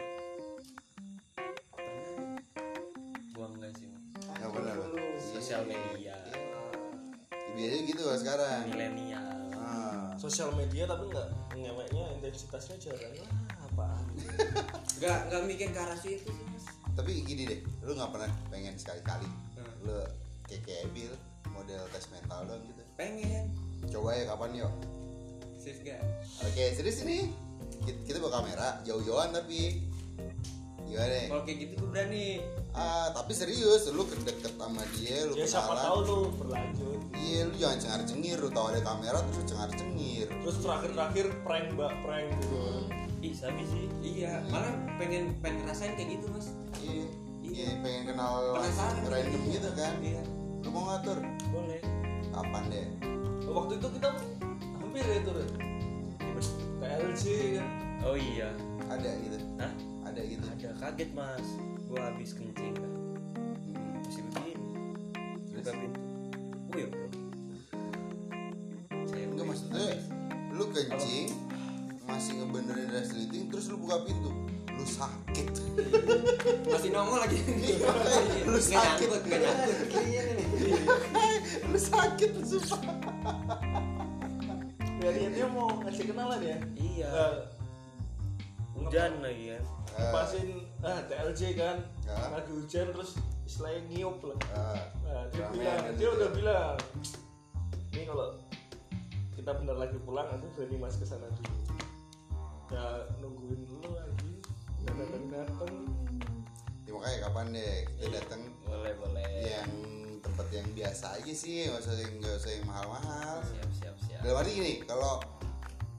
[4.45, 4.86] nggak pernah lu
[5.17, 6.13] Sosial media.
[7.51, 9.25] biasanya gitu lah sekarang Milenial.
[9.55, 10.12] ah.
[10.15, 13.31] sosial media tapi nggak ngeweknya intensitasnya jarang lah
[13.63, 14.05] apaan
[14.95, 16.65] Gak gak mikir ke arah situ sih, Mas.
[16.93, 19.71] tapi gini deh lu nggak pernah pengen sekali-kali Hmm.
[19.81, 19.97] lu
[20.45, 21.15] kayak kayak
[21.49, 23.49] model tes mental dong gitu Pengen.
[23.88, 24.73] coba ya kapan yuk
[25.55, 26.01] Serius gak?
[26.41, 27.31] oke serius ini
[27.81, 29.81] kita, kita bawa kamera jauh-jauhan tapi
[30.86, 32.28] gimana Kalau kayak gitu gue berani.
[32.71, 37.39] ah tapi serius lu kedeket sama dia lu ya siapa kenalan tahu lu berlanjut iya
[37.43, 41.65] lu jangan cengar cengir lu tahu ada kamera terus lu cengar cengir terus terakhir-terakhir prank
[41.71, 42.60] mbak prank gitu
[43.17, 43.89] Ih, sabi sih.
[44.06, 44.69] Iya, malah
[45.02, 46.54] pengen pengen ngerasain kayak gitu, Mas.
[46.78, 47.10] iya
[47.41, 47.65] Iya.
[47.65, 49.52] iya pengen kenal Penasaran random iya.
[49.52, 50.21] gitu kan Iya.
[50.62, 51.17] lu mau ngatur
[51.50, 51.82] Boleh.
[52.30, 52.86] kapan deh
[53.48, 54.10] waktu itu kita
[54.78, 55.50] hampir ya tuh Ren.
[56.78, 57.24] TLC
[57.58, 57.67] kan
[58.04, 58.54] Oh iya.
[58.86, 59.71] ada gitu Hah?
[60.15, 61.47] Ada gitu Ada kaget mas.
[61.86, 62.91] Gua habis kencing kan.
[63.67, 63.99] Hmm.
[63.99, 64.56] Masih begini.
[65.51, 65.60] Terus?
[65.60, 65.99] Buka pintu.
[66.65, 67.08] Oh ya bro.
[69.06, 69.28] Cewek.
[69.28, 69.86] enggak maksudnya
[70.56, 71.28] lu kencing
[72.06, 74.32] masih ngebenerin resleting terus lu buka pintu
[74.71, 75.47] lu sakit
[76.71, 77.39] Masih nongol lagi.
[78.47, 79.08] Lu Nggak sakit.
[79.08, 79.78] nyangkut, nggak nyangkut.
[79.99, 80.21] Iya
[81.65, 82.95] lu sakit lu sumpah
[84.95, 87.08] ya niatnya mau ngasih kenalan ya Iya.
[87.12, 87.34] Nah,
[88.95, 89.63] Hujan lagi kan.
[89.99, 90.47] Ah, pasin
[90.79, 92.31] ah TLC kan Ah.
[92.31, 94.79] lagi hujan terus istilahnya ngiup lah ah.
[95.03, 96.15] nah, dia bilang kan dia gitu.
[96.15, 96.75] udah bilang
[97.91, 98.27] ini kalau
[99.36, 101.60] kita benar lagi pulang aku berani mas ke sana dulu
[102.71, 102.84] ya
[103.19, 104.31] nungguin dulu lagi
[104.79, 105.73] nggak datang datang
[106.81, 109.27] ya makanya kapan deh kita datang Boleh boleh.
[109.43, 109.71] yang
[110.23, 114.19] tempat yang biasa aja sih nggak usah yang nggak usah yang mahal-mahal Siap siap siap.
[114.23, 115.19] dalam arti gini kalau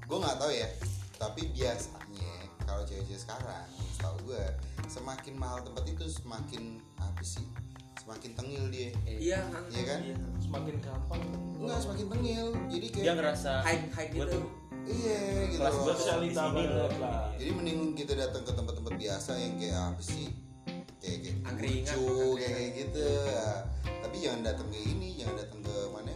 [0.00, 0.68] gue nggak tahu ya
[1.16, 2.35] tapi biasanya
[2.66, 4.44] kalau cewek-cewek sekarang setahu gue
[4.86, 6.62] semakin mahal tempat itu semakin
[6.96, 7.46] apa sih
[7.96, 10.00] semakin tengil dia Iya, Iya kan?
[10.36, 11.22] semakin gampang
[11.56, 14.34] enggak semakin tengil jadi kayak Dia ngerasa High- high gua gitu.
[14.36, 14.44] tuh
[14.84, 15.84] iya gitu kelas loh.
[15.92, 17.26] Sosialita banget lah.
[17.34, 20.26] jadi mending kita datang ke tempat-tempat biasa yang kayak apa sih
[20.96, 23.50] kayak kayak Angkringan, lucu kayak kayak gitu Ya.
[23.98, 26.12] tapi jangan datang ke ini jangan datang ke mana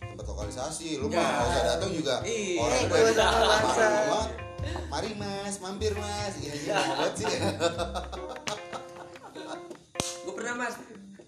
[0.00, 1.20] tempat lokalisasi lu mah Ya.
[1.20, 2.56] nggak usah datang juga Iya.
[2.58, 3.12] orang udah gua
[4.94, 7.26] mari mas mampir mas iya iya banget sih
[10.24, 10.74] Gue pernah, Mas.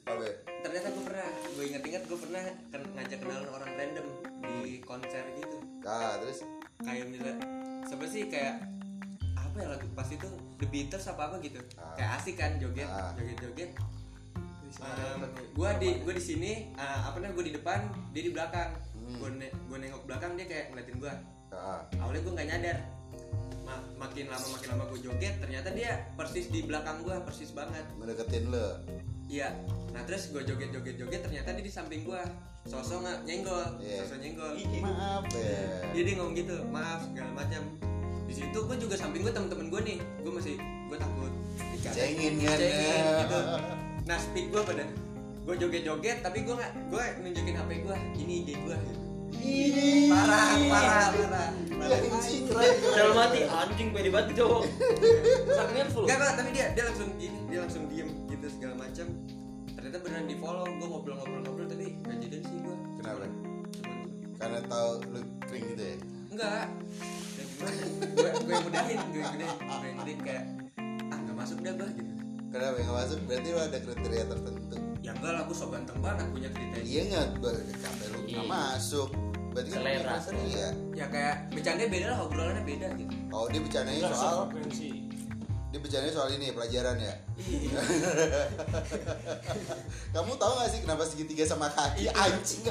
[0.06, 0.32] apa ya?
[0.62, 1.28] Ternyata gue pernah.
[1.52, 4.06] Gue inget-inget gue pernah ken- ngajak kenalan orang random
[4.40, 5.58] di konser gitu.
[5.82, 6.46] ah terus
[6.78, 7.36] Kayak misalnya
[7.84, 8.62] siapa sih kayak
[9.34, 11.60] apa ya lagu pas itu The Beatles apa apa gitu.
[11.76, 11.92] Ah.
[11.92, 13.12] Kayak asik kan joget, Ah.
[13.14, 13.70] joget-joget.
[14.76, 15.20] Um,
[15.52, 17.80] gua di gua di sini uh, apa namanya gua di depan
[18.12, 19.36] dia di belakang Hmm.
[19.36, 21.14] ne- gua nengok belakang dia kayak ngeliatin gua
[21.48, 22.78] ah awalnya gua nggak nyadar
[23.66, 27.82] Ma- makin lama makin lama gua joget ternyata dia persis di belakang gua persis banget.
[27.98, 28.78] Mendeketin lo
[29.26, 29.50] iya.
[29.90, 32.22] Nah terus gua joget joget joget ternyata dia di samping gua.
[32.66, 33.18] Sosok nggak?
[33.26, 33.66] Nyenggol.
[33.82, 34.06] Iya.
[34.06, 34.52] sosok nyenggol.
[34.82, 36.56] Maaf ya dia dia ngomong gitu.
[36.70, 37.62] Maaf segala macam.
[38.26, 39.98] Di situ gua juga samping gua temen-temen gua nih.
[40.22, 40.54] Gua masih
[40.86, 41.32] gua takut.
[41.86, 43.40] Cengin kan Cengin, gitu.
[44.06, 44.84] Nah speak gue pada
[45.46, 49.05] gue joget-joget tapi gue nggak gue nunjukin HP gue ini ide gue gitu.
[50.08, 51.48] Parah parah parah
[52.88, 54.62] Dalam hati anjing pede banget cowok.
[55.46, 59.06] sakitnya full Enggak, enggak, tapi dia dia langsung gini, dia langsung diem gitu segala macam.
[59.68, 63.22] ternyata beneran di follow gue ngobrol-ngobrol-ngobrol tapi gak jadian sih gue Kenapa?
[63.22, 63.30] cuman
[64.36, 65.96] Karena tahu lu kering gitu ya.
[66.28, 66.64] enggak
[67.36, 70.44] gimana gue gue yang udahin gue yang udahin gue yang udahin kayak
[71.06, 72.12] ah nggak masuk dah gue gitu
[72.56, 73.18] Kenapa nggak masuk?
[73.28, 74.76] Berarti lu ada kriteria tertentu.
[75.04, 77.38] ya enggak lah gue so ganteng banget punya kriteria Iya nggak?
[77.76, 78.48] Kata lu nggak Iya.
[78.48, 79.12] masuk.
[79.52, 79.92] Berarti kan Selera.
[79.92, 80.72] punya kriteria.
[80.92, 84.48] ya kayak bercandanya beda lah obrolannya beda gitu Oh dia bercandanya Enggak soal
[85.66, 87.14] dia bercandanya soal ini pelajaran ya.
[90.16, 92.64] Kamu tahu gak sih kenapa segitiga sama kaki anjing?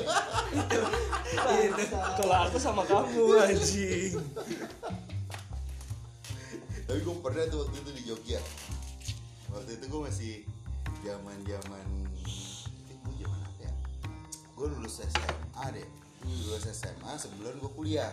[2.18, 4.18] Kalau aku sama kamu anjing.
[6.82, 8.42] Tapi gue pernah tuh waktu itu di Jogja.
[9.56, 10.34] Waktu itu gue masih
[11.00, 11.88] zaman zaman
[12.92, 13.74] gue zaman apa ya?
[14.52, 15.88] Gue lulus SMA deh.
[16.28, 18.12] Lulus SMA sebulan gue kuliah.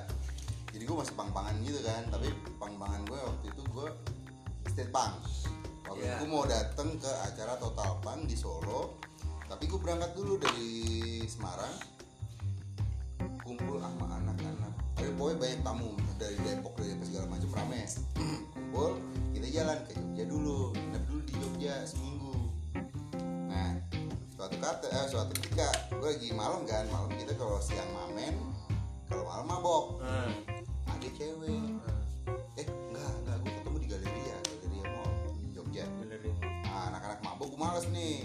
[0.71, 2.07] Jadi gue masih pang-pangan gitu kan.
[2.15, 2.31] Tapi
[2.63, 3.87] pang-pangan gue waktu itu gue
[4.71, 5.19] state punk.
[5.91, 6.15] Waktu Iya.
[6.15, 8.97] itu gue mau dateng ke acara Total Punk di Solo.
[9.51, 10.73] Tapi gue berangkat dulu dari
[11.29, 11.75] Semarang
[13.43, 14.73] kumpul sama anak-anak
[15.03, 17.83] ada pokoknya banyak tamu dari Depok dari apa segala macam rame
[18.73, 18.97] kumpul
[19.37, 20.73] kita jalan ke Jogja dulu.
[20.73, 22.33] Nginep dulu di Jogja seminggu.
[23.53, 23.77] Nah
[24.33, 28.33] suatu kata eh, suatu ketika gue lagi malam kan malam kita kalau siang mamen
[29.13, 29.85] kalau malam mabok.
[30.01, 30.33] Hmm.
[30.89, 31.53] ada cewek.
[32.57, 35.85] Eh enggak enggak gue ketemu di Galeria Galeria Mall di Jogja.
[36.65, 38.25] Nah, anak-anak mabok gue males nih.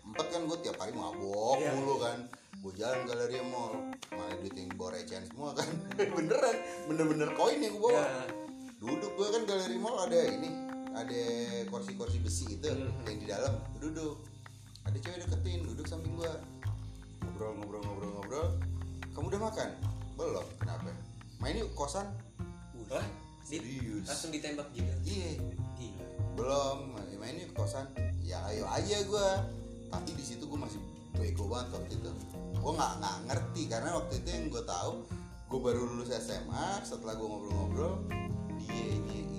[0.00, 1.76] Empat kan gue tiap hari mabok Iya.
[1.76, 2.24] mulu kan.
[2.64, 5.68] Gue jalan Galeria Mall mana duit yang recehan semua kan.
[6.16, 6.56] Beneran
[6.88, 8.00] bener-bener koin yang gue bawa.
[8.00, 8.44] Ya.
[8.84, 10.50] Duduk gue kan Galeri Mall ada ini
[10.94, 11.20] ada
[11.72, 13.02] kursi-kursi besi itu Hmm.
[13.02, 13.54] yang di dalam.
[13.82, 14.22] Duduk.
[14.86, 16.32] Ada cewek deketin duduk samping gue
[17.24, 18.48] ngobrol ngobrol ngobrol ngobrol.
[19.10, 19.68] Kamu udah makan?
[20.14, 20.46] Belum.
[20.60, 20.92] Kenapa?
[21.42, 22.06] Main yuk kosan.
[22.74, 23.00] Di,
[23.42, 24.06] serius.
[24.06, 24.86] langsung ditembak gitu?
[25.02, 25.40] Iya.
[25.74, 26.06] Gila.
[26.38, 26.78] Belum.
[27.18, 27.90] Main yuk kosan.
[28.22, 29.28] Ya ayo aja gue
[29.90, 30.78] tapi di situ gue masih
[31.16, 32.10] bego banget waktu itu.
[32.54, 34.92] Gue nggak nggak ngerti karena waktu itu yang gue tahu
[35.50, 37.94] gue baru lulus SMA setelah gue ngobrol-ngobrol
[38.68, 38.88] dia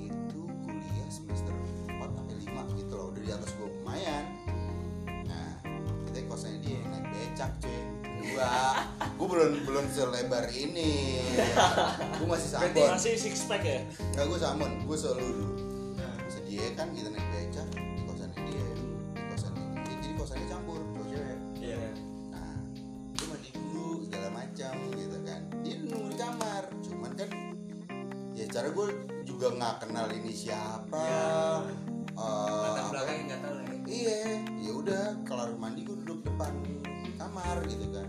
[0.09, 1.55] itu kuliah semester
[1.89, 3.07] 4 sampai 5 gitu loh.
[3.13, 4.25] Udah di atas gue lumayan.
[5.25, 5.49] Nah
[6.09, 7.79] kita kosannya dia naik becak cuy.
[8.25, 8.53] Dua
[9.17, 11.21] gue belum belum selebar ini.
[12.17, 13.79] Gue masih sambon Masih six pack ya?
[14.13, 15.47] Enggak gue samon, gue selalu dulu.
[16.25, 18.65] Terus dia kan kita naik becak di kosannya dia
[19.13, 20.81] Di kosannya dia, jadi kosannya campur.
[20.81, 21.37] Cowok cewek.
[21.61, 21.77] Iya.
[22.33, 22.53] Nah,
[23.13, 25.41] dia mandi dulu segala macam gitu kan.
[25.61, 27.29] Dia nunggu di kamar, cuman kan
[28.55, 28.87] Ya cara gue
[29.27, 31.59] juga nggak kenal ini siapa Ya.
[32.15, 34.19] Eh, latar apa- belakangnya nggak tahu ya Iya,
[34.55, 36.55] ya udah kelar mandi gue duduk depan
[37.19, 38.07] kamar gitu kan.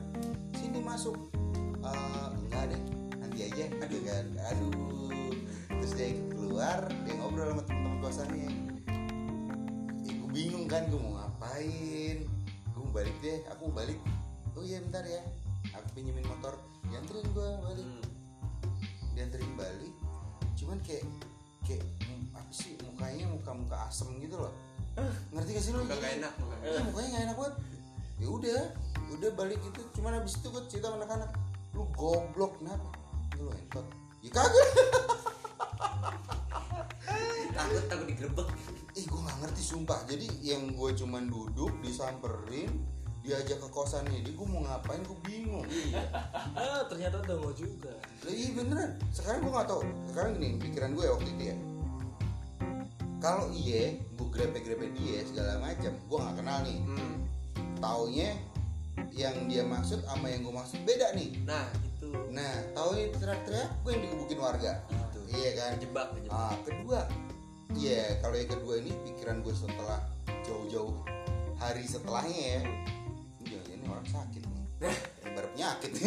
[0.54, 1.18] Sini masuk.
[1.82, 2.82] Eh, enggak deh,
[3.18, 3.66] nanti aja.
[3.74, 5.34] Aduh kan, aduh.
[5.82, 8.50] Terus dia keluar, dia ngobrol sama teman-teman kosannya.
[10.00, 12.22] Eh, gue bingung kan, gue mau ngapain?
[12.70, 13.98] Gue mau balik deh, aku mau balik.
[14.54, 15.26] Oh iya bentar ya,
[15.74, 16.54] aku pinjemin motor.
[16.86, 18.02] Dianterin gue balik, Hmm.
[19.12, 19.90] dianterin balik.
[20.56, 21.04] Cuman kayak
[21.62, 21.84] kayak
[22.32, 24.52] apa sih mukanya muka-muka asem gitu loh.
[25.32, 25.84] Ngerti gak sih lo?
[25.84, 26.32] Gak enak?
[26.64, 27.54] Iya mukanya gak enak banget.
[28.16, 28.60] Ya udah
[29.06, 31.30] udah balik itu cuman habis itu gue cerita sama anak-anak.
[31.76, 32.90] Lu goblok kenapa?
[33.36, 33.86] Lu entot.
[34.24, 34.68] Ya kagak.
[37.56, 38.48] Takut takut digerebek.
[38.96, 40.00] Ih gue gak ngerti sumpah.
[40.08, 42.95] Jadi yang gue cuman duduk disamperin
[43.26, 45.66] diajak ke kosannya dia gue mau ngapain gue bingung
[46.56, 47.92] Ah, ternyata udah mau juga.
[48.22, 49.82] Lah iya beneran sekarang gue gak tau
[50.14, 51.56] sekarang gini pikiran gue waktu itu ya
[53.18, 57.16] kalau iya gue grepe-grepe dia segala macam gue gak kenal nih hmm.
[57.82, 58.30] taunya
[59.12, 63.70] yang dia maksud sama yang gue maksud beda nih nah itu Nah, tahu itu teriak-teriak,
[63.82, 64.72] gue yang digebukin warga.
[64.92, 65.20] Itu.
[65.32, 65.70] Iya kan?
[65.80, 67.00] kejebak kejebak Ah, kedua,
[67.74, 70.00] iya kalau yang kedua ini pikiran gue setelah
[70.44, 70.92] jauh-jauh
[71.56, 72.95] hari setelahnya ya, ini ini
[73.88, 74.64] orang sakit nih,
[75.22, 75.90] lebar penyakit.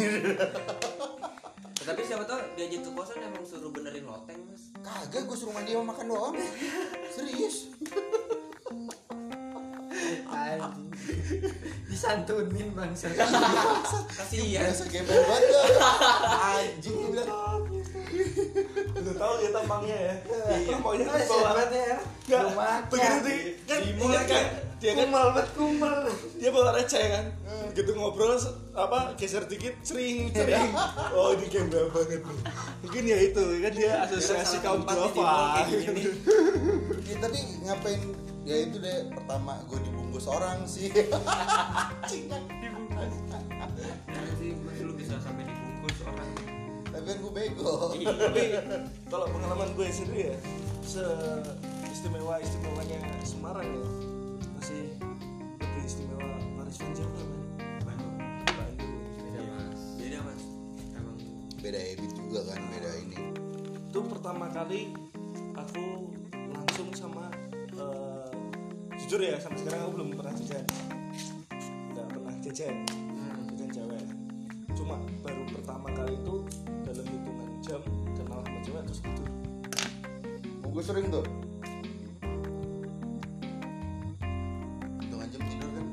[1.80, 5.72] tapi siapa tahu diajak ke kosan emang suruh benerin loteng mas Kagak, gue suruh mandi
[5.72, 6.34] sama makan doang.
[7.16, 7.72] Serius?
[10.26, 10.88] Anjing.
[11.86, 13.10] Disantunin bangsa.
[14.10, 15.50] kasihan Biasa gembel banget.
[16.30, 17.28] Anjing gue bilang.
[18.92, 20.14] Udah tahu ya tampangnya ya.
[20.50, 20.76] Iya.
[20.78, 21.96] Maunya Oh, kan bawa hebat ya.
[22.22, 22.80] Nggak, makan.
[22.88, 24.44] begitu di kan ingat kan
[24.80, 25.98] dia kan Kumal banget kumal.
[26.38, 27.24] dia bawa receh kan
[27.72, 28.34] gitu ngobrol
[28.74, 30.70] apa geser dikit sering sering
[31.14, 32.38] oh ini gembel banget nih
[32.80, 35.68] mungkin ya itu kan dia asosiasi kaum duafa.
[35.68, 38.00] Ya, tapi ngapain?
[38.48, 40.88] Ya itu deh pertama gue dibungkus orang sih.
[42.30, 43.14] Kan dibungkus.
[44.40, 46.28] Sih mas lu bisa sampai dibungkus orang
[46.88, 47.92] Tapi kan gue bego.
[47.94, 48.10] Iya.
[48.16, 48.44] tapi
[49.12, 50.36] kalau pengalaman gue sendiri ya
[50.82, 51.04] se
[51.92, 53.84] istimewa istimewanya Semarang ya
[54.56, 54.96] masih
[55.60, 56.30] lebih istimewa
[61.60, 63.18] beda habit juga kan beda ini.
[63.92, 64.96] Itu pertama kali
[65.52, 67.28] aku langsung sama
[67.76, 68.32] eh,
[68.96, 70.64] jujur ya sampai sekarang aku belum pernah jajan.
[71.92, 72.74] Nggak pernah jajan.
[73.52, 74.04] Jajan cewek
[74.72, 76.36] cuma baru pertama kali itu
[76.80, 77.82] dalam hitungan jam
[78.16, 79.00] kenal sama cewek terus
[80.64, 81.26] oh, gue sering tuh?
[85.04, 85.86] Hitungan jam tidur kan?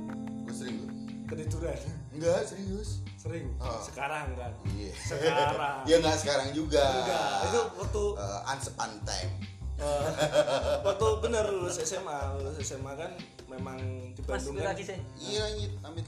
[0.47, 0.91] Gue sering tuh?
[1.28, 1.80] Ketiduran
[2.15, 3.82] enggak serius sering Oh.
[3.84, 4.51] sekarang kan.
[4.65, 4.91] Iya.
[4.95, 5.75] Sekarang.
[5.89, 6.84] Ya nggak sekarang juga.
[6.84, 7.30] Enggak.
[7.47, 9.32] Itu waktu uh, unsepan time
[9.78, 10.09] eh,
[10.82, 13.13] waktu bener lulus SMA lulus SMA kan
[13.45, 13.78] memang
[14.09, 14.97] di Bandung kan lagi sih.
[15.21, 16.01] iya nyit amit.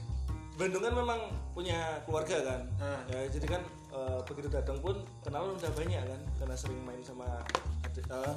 [0.58, 1.20] Bandung kan memang
[1.54, 2.60] punya keluarga kan.
[2.82, 2.98] Ah.
[3.06, 3.62] ya jadi kan
[3.94, 7.40] eh, begitu datang pun kenalan udah banyak kan karena sering main sama
[7.86, 8.34] adik eh,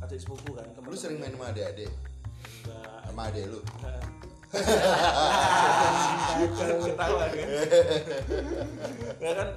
[0.00, 1.92] adik sepupu kan lu sering main sama adik-adik?
[3.06, 3.60] Sama adik lu
[6.84, 7.48] ketawa kan
[9.16, 9.48] ya kan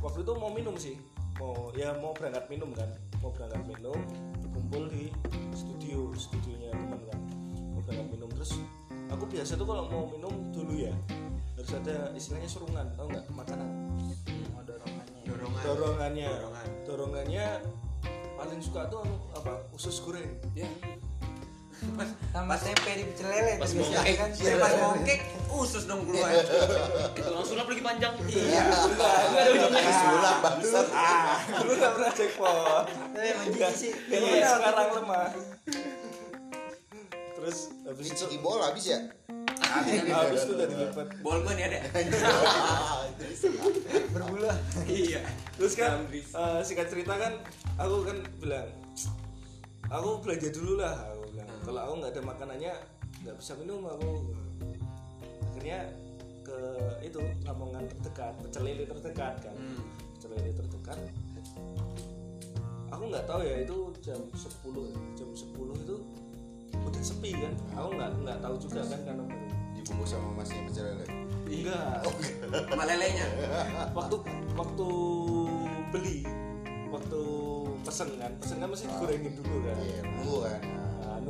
[0.00, 0.96] waktu itu mau minum sih.
[1.40, 2.88] Mau ya mau berangkat minum kan.
[3.18, 3.98] Mau berangkat minum
[4.50, 5.10] kumpul di
[5.54, 7.20] studio studionya teman kan.
[7.74, 8.28] Mau berangkat minum.
[8.38, 8.60] Terus
[9.10, 10.94] aku biasa tuh kalau mau minum dulu ya.
[11.58, 13.26] Harus ada istilahnya surungan tau nggak?
[13.32, 13.68] Makanan.
[14.54, 15.22] Mau dorongannya.
[15.26, 15.62] Dorongan.
[15.64, 16.30] Dorongannya.
[16.30, 16.68] Dorongan.
[16.88, 17.46] dorongannya
[18.40, 19.60] paling suka tuh anu, apa?
[19.76, 20.28] Usus goreng.
[20.56, 20.66] Ya
[21.80, 22.54] sama.
[22.56, 24.16] tempe di pecel lele Pas tuh mau cake.
[24.16, 24.28] kan?
[24.36, 26.30] Ya pas mau cake usus dong keluar.
[27.16, 28.12] Itu langsung sulap lagi panjang.
[28.28, 28.62] Iya.
[28.68, 29.90] Enggak ada ujungnya.
[29.90, 32.84] Sulap bangsat ah dulu nggak pernah jackpot.
[32.86, 33.92] Tapi emang jijik sih.
[34.08, 34.88] Iya, sekarang.
[35.02, 35.28] lemah.
[37.40, 37.58] Terus
[37.88, 38.16] habis itu?
[38.20, 39.00] Ciki bola habis ya?
[39.70, 41.06] Habis itu udah dilipat.
[41.22, 41.78] bol gue nih ada
[44.12, 44.50] berbulu
[44.90, 45.22] iya.
[45.54, 47.38] Terus kan eh, singkat cerita kan
[47.78, 48.66] aku kan bilang
[49.86, 50.98] aku belanja dulu lah
[51.64, 52.72] kalau aku nggak ada makanannya
[53.24, 54.32] nggak bisa minum aku.
[55.52, 55.92] Akhirnya
[56.40, 56.58] ke
[57.04, 59.54] itu lamongan terdekat pecel lele terdekat kan.
[59.54, 59.82] Hmm.
[60.16, 60.98] pecel lele terdekat.
[62.90, 65.96] Aku nggak tahu ya itu jam 10 jam 10 itu
[66.74, 67.54] udah sepi kan.
[67.76, 69.46] Aku nggak nggak tahu juga kan karena baru
[69.76, 71.06] dibungkus sama masnya pecel lele?
[71.50, 71.94] Enggak.
[72.70, 73.26] Sama lelenya?
[73.92, 74.16] Waktu
[74.56, 74.88] waktu
[75.92, 76.18] beli
[76.88, 77.22] waktu
[77.84, 78.32] pesen kan.
[78.40, 79.76] Pesen kan mesti digorengin dulu kan.
[79.76, 80.79] Iya nunggu kan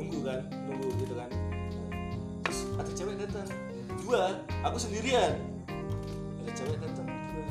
[0.01, 1.28] nunggu kan nunggu gitu kan.
[2.48, 3.46] Terus ada cewek datang.
[4.01, 4.22] Dua
[4.64, 5.36] aku sendirian.
[6.40, 7.46] Ada cewek datang dua.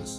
[0.00, 0.12] Terus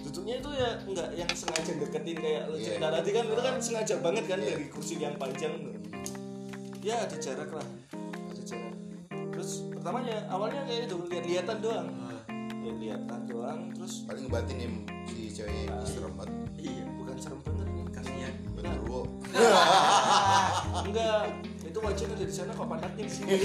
[0.00, 2.64] duduknya itu ya nggak yang sengaja deketin kayak lo Iya.
[2.72, 4.48] cerita tadi kan itu kan sengaja banget kan Iya.
[4.56, 5.52] dari kursi yang panjang
[6.82, 7.68] ya ada jarak lah.
[8.32, 8.74] Ada jarak.
[9.36, 11.88] Terus pertamanya awalnya kayak itu lihat-lihatan doang.
[12.62, 14.72] Lihat-lihatan doang terus paling ngebatinin
[15.10, 19.00] si cewek ini serem banget iya bukan serem banget nih kasihan Benturwo
[20.88, 21.22] enggak.
[21.64, 23.32] Itu wajah ada di sana kok pantatnya di sini?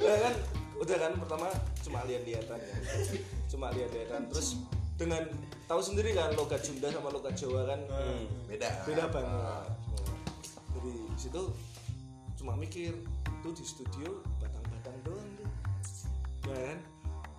[0.00, 0.34] Nah, kan?
[0.80, 1.46] Udah kan pertama
[1.86, 2.74] cuma lihat-lihatan ya.
[3.46, 4.26] cuma lihat-lihatan.
[4.32, 4.58] Terus
[4.98, 5.22] dengan
[5.70, 7.80] tahu sendiri kan logat Sunda sama logat Jawa kan?
[8.50, 8.68] Beda.
[8.88, 9.70] Beda banget.
[10.74, 11.42] Dari situ
[12.40, 12.96] cuma mikir
[13.44, 15.48] tuh di studio batang-batang doang tuh
[16.48, 16.78] ya kan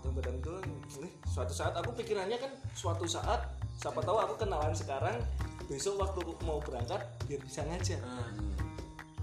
[0.01, 0.65] batang-batang doang
[0.97, 5.13] nih suatu saat aku pikirannya kan suatu saat siapa tahu aku kenalan sekarang
[5.69, 8.51] besok waktu mau berangkat biar bisa ngajak Hmm.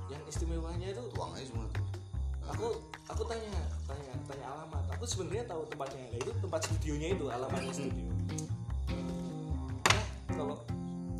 [0.08, 1.84] yang istimewanya itu tuang aja semua tuh.
[2.48, 2.66] Aku
[3.12, 3.52] aku tanya
[3.84, 4.80] tanya tanya alamat.
[4.96, 6.00] Aku sebenarnya tahu tempatnya.
[6.08, 8.08] Nah, itu tempat studionya itu alamatnya studio.
[9.84, 10.56] Nah, kalau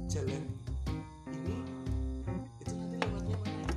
[0.09, 0.43] jalan
[1.29, 1.57] ini
[2.65, 3.69] itu nanti lewatnya mana?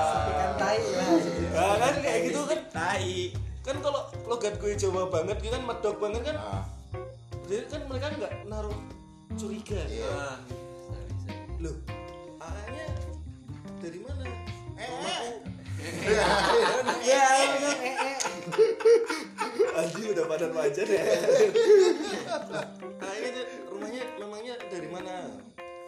[0.00, 1.08] Tapi kan ah tai lah.
[1.52, 2.60] Nah, kan kayak gitu kan.
[2.72, 3.12] Tai.
[3.60, 6.62] Kan kalau logat gue Jawa banget gitu kan medok banget kan ah
[7.50, 8.78] jadi kan mereka nggak naruh
[9.34, 10.06] curiga Iya.
[10.06, 10.38] Ah.
[11.58, 11.74] loh
[12.38, 12.86] A-nya
[13.82, 14.38] dari mana ya
[14.80, 15.28] eh
[17.10, 18.16] eh
[19.70, 21.02] Anjing udah padan wajar ya.
[23.00, 25.30] nah ini tuh rumahnya memangnya dari mana?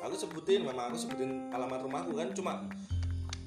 [0.02, 2.52] Aku sebutin, memang aku sebutin alamat rumahku kan cuma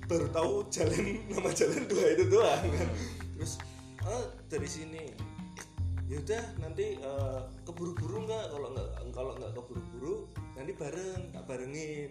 [0.06, 2.88] baru tahu jalan nama jalan dua itu doang kan.
[3.40, 3.54] Terus
[4.06, 5.04] oh, dari sini.
[6.06, 8.46] Ya udah nanti eh, keburu-buru nggak?
[8.54, 12.10] Kalau nggak kalau nggak keburu-buru nanti bareng tak barengin.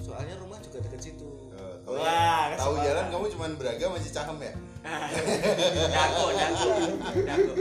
[0.00, 1.30] Soalnya rumah juga dekat situ.
[1.54, 2.86] Eh, tahu Wah, tahu kesempatan.
[2.88, 4.52] jalan kamu cuma beraga masih cahem ya
[5.94, 6.70] dago dago
[7.20, 7.52] dago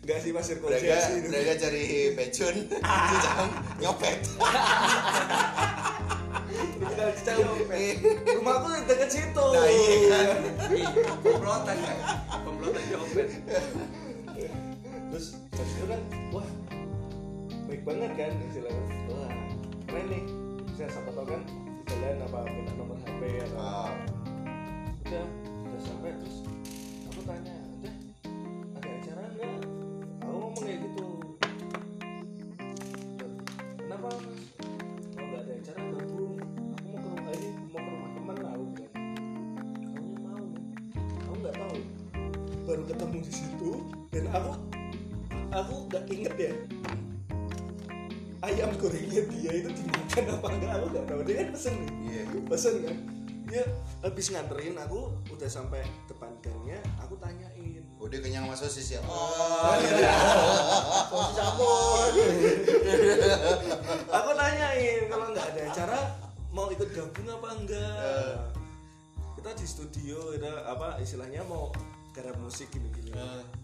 [0.00, 1.84] Enggak sih Mas Irko beraga sih beraga cari
[2.14, 2.56] pecun
[3.10, 3.48] si cahem
[3.82, 4.18] nyopet
[7.70, 7.94] Iya.
[8.36, 9.46] rumahku deket situ.
[9.52, 10.26] Nah iya kan?
[11.22, 11.96] Pemblotan kan
[12.44, 13.28] pemblotan jompet
[15.10, 16.00] terus terus itu kan
[16.30, 16.48] wah
[17.66, 18.84] baik banget kan istilahnya.
[19.10, 19.32] Wah
[19.88, 20.22] keren nih.
[20.78, 21.42] Saya siapa tau kan
[21.84, 23.92] di jalan apa minta nomor hp atau ah.
[25.04, 25.39] udah.
[42.80, 43.70] Baru ketemu di situ
[44.08, 44.50] dan aku
[45.52, 46.52] aku nggak inget ya
[48.40, 52.22] ayam gorengnya dia itu dimakan apa enggak aku nggak tahu dia kan pesen nih Iya.
[52.48, 52.96] pesen kan
[53.52, 53.62] dia
[54.00, 59.00] habis nganterin aku udah sampai depan gangnya aku tanyain Oh dia kenyang sama sosis ya.
[59.04, 60.08] Oh, iya.
[61.12, 62.08] Sosis campur.
[64.08, 66.00] aku nanyain kalau nggak ada acara
[66.48, 68.40] mau ikut gabung apa enggak
[69.36, 71.68] kita di studio kita apa istilahnya mau
[72.10, 73.10] garap musik gini gini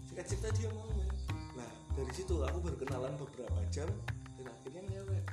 [0.03, 1.07] singkat cerita dia mau men.
[1.53, 3.89] nah dari situ aku baru kenalan beberapa jam
[4.35, 5.23] dan akhirnya ngewek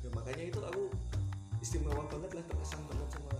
[0.00, 0.82] ya makanya itu aku
[1.58, 3.30] istimewa banget lah terkesan banget sama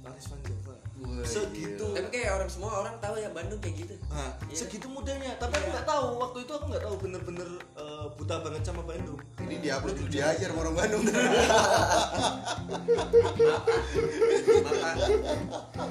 [0.00, 0.74] Laris Van Java
[1.22, 4.56] segitu tapi kayak orang semua orang tahu ya Bandung kayak gitu Nah, Iya.
[4.56, 5.36] segitu mudanya.
[5.36, 7.44] Tapi aku nggak tahu waktu itu aku nggak tahu bener-bener
[7.76, 9.20] eh, buta banget sama Bandung.
[9.38, 11.04] Ini diupload lu diajar sama orang Bandung.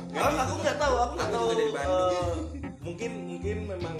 [0.09, 1.45] Kan aku nggak tahu, aku nggak tahu.
[1.45, 2.37] juga dari Bandung.
[2.57, 3.97] eh, mungkin mungkin memang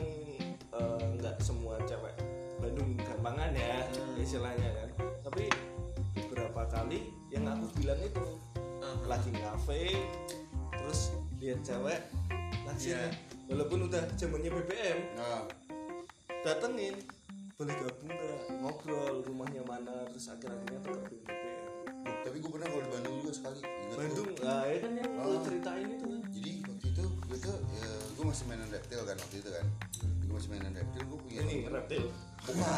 [0.71, 2.15] eh, nggak semua cewek
[2.57, 3.83] Bandung gampangan ya
[4.17, 4.89] istilahnya kan.
[5.21, 5.45] Tapi
[6.17, 8.25] beberapa kali yang aku bilang itu
[9.03, 9.91] lagi ngafe
[10.73, 11.99] terus lihat cewek
[12.63, 13.03] langsung Iya.
[13.45, 15.43] walaupun udah zamannya BBM Nah,
[16.41, 16.95] datengin
[17.53, 18.11] boleh gabung
[18.57, 21.65] ngobrol rumahnya mana terus akhir-akhirnya tergabung BBM
[22.17, 23.57] tapi gue pernah kalau di Bandung juga sekali.
[23.59, 23.95] Ingat tuh.
[23.97, 25.39] Bandung nah ya kan yang Oh.
[25.41, 26.51] ceritain itu kan Jadi
[27.27, 29.65] gue tuh ya, gue masih mainan reptil kan waktu itu kan.
[30.23, 32.03] Gue masih mainan reptil gue punya ini reptil
[32.37, 32.69] Bukan,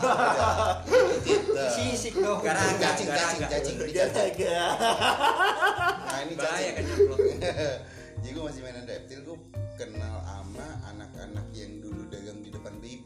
[1.76, 2.74] sisik dong Garang.
[2.76, 4.34] Cacing, cacing, cacing, ini Dia cacing.
[4.40, 4.62] jaga
[6.02, 6.98] Nah ini bahaya cacing.
[7.10, 7.18] kan
[8.20, 9.38] Jadi gue masih mainan reptil, gue
[9.76, 13.06] kenal sama anak-anak yang dulu dagang di depan BIP.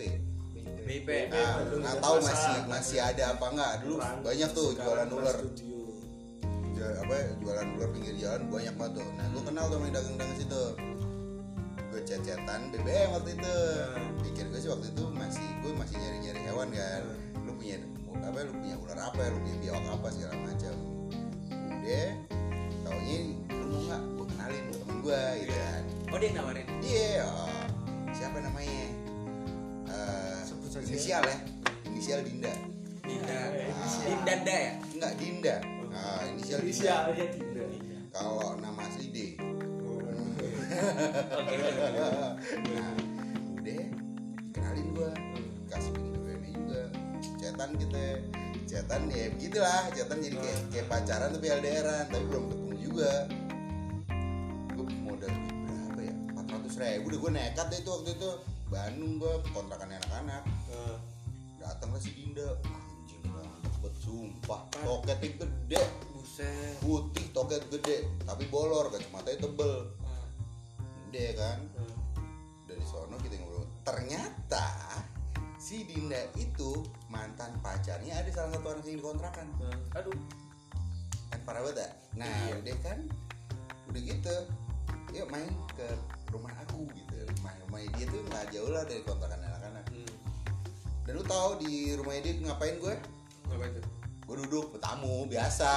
[0.83, 3.73] BIP Nah, nggak tahu masih masih ada apa nggak?
[3.81, 5.37] Dulu banyak tuh jualan ular.
[6.73, 9.07] Jual- apa jualan ular pinggir jalan banyak banget tuh.
[9.13, 10.63] Nah, gue kenal tuh sama yang dagang-dagang situ.
[11.93, 13.57] Gue cecetan BBM waktu itu.
[14.25, 17.03] Pikir gue sih waktu itu masih gue masih nyari-nyari hewan kan.
[17.45, 17.77] Lu punya
[18.17, 18.39] apa?
[18.49, 19.21] Lu punya ular apa?
[19.29, 20.73] Lu punya biawak apa segala macam.
[21.53, 22.09] Udah,
[22.81, 24.01] taunya lu mau nggak?
[24.17, 25.81] Gue kenalin ke temen gue gitu kan.
[26.09, 27.61] oh dia nawarin Iya, oh,
[28.09, 28.85] siapa namanya?
[29.85, 30.85] Eh, Sebut saja.
[30.89, 31.37] inisial ya,
[31.85, 32.53] inisial Dinda.
[33.05, 34.05] Dinda inisial.
[34.09, 35.55] Dindanda ya Enggak Dinda.
[35.93, 36.73] Nah, inisial Dinda.
[36.73, 37.63] Inisialnya Dinda
[38.09, 39.17] Kalau nama asli D.
[42.63, 42.93] nah,
[43.59, 43.85] udah
[44.49, 45.11] dikenalin gua.
[45.69, 46.81] Kasih bikin BBM juga.
[47.39, 48.05] Cetan kita.
[48.63, 53.11] Cetan ya begitulah, cetan jadi kayak, kayak pacaran tapi LDRan, tapi belum ketemu juga.
[54.73, 56.13] Gue modal berapa ya?
[56.41, 57.05] 400 ribu.
[57.13, 58.29] Udah gue nekat deh itu waktu itu.
[58.73, 60.41] Bandung gue kontrakan anak-anak.
[60.73, 60.97] Eh,
[61.61, 62.57] datanglah si Dinda.
[62.65, 64.65] Anjing banget sumpah.
[64.73, 65.81] Toketnya gede.
[66.09, 66.81] Buset.
[66.81, 68.09] Putih toket gede.
[68.25, 69.93] Tapi bolor kacamatanya tebel
[71.13, 71.59] udah kan?
[71.77, 71.95] Eh.
[72.65, 73.69] dari sono kita ngobrol.
[73.85, 74.65] Ternyata
[75.61, 79.45] si Dinda itu mantan pacarnya ada salah satu anak yang dikontrakan.
[79.93, 80.17] Aduh.
[81.29, 81.89] Kan parah banget ya?
[82.13, 82.97] nah udah kan
[83.89, 84.35] udah gitu
[85.13, 85.85] yuk main ke
[86.33, 87.17] rumah aku gitu.
[87.37, 89.85] Rumah rumahnya dia tuh nggak jauh lah dari kontrakan anak-anak.
[91.05, 92.95] Dan lu tahu di rumahnya dia ngapain gue?
[93.53, 93.81] Apa itu
[94.23, 95.69] gue duduk tamu biasa.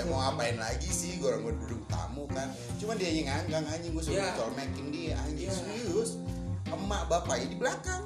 [0.00, 1.20] Eh, mau ngapain lagi sih?
[1.20, 2.48] Gue orang gue duduk tamu kan.
[2.80, 3.92] Cuman dia yang nganggang anjing.
[3.92, 4.32] Gue suruh Iya.
[4.40, 5.48] colmekin dia anjing.
[5.48, 5.54] Iya.
[5.54, 6.10] serius?
[6.72, 8.02] Emak bapaknya di belakang.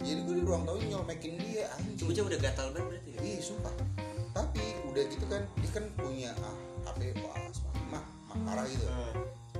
[0.00, 2.08] Jadi gue di ruang tamu nyolmekin dia anjing.
[2.08, 3.20] Bocah udah gatal banget berarti ya?
[3.20, 3.74] Ih sumpah.
[4.28, 6.54] Tapi udah gitu kan Dia kan punya ah,
[6.86, 7.54] HP pas
[7.90, 8.86] Mah, mah parah gitu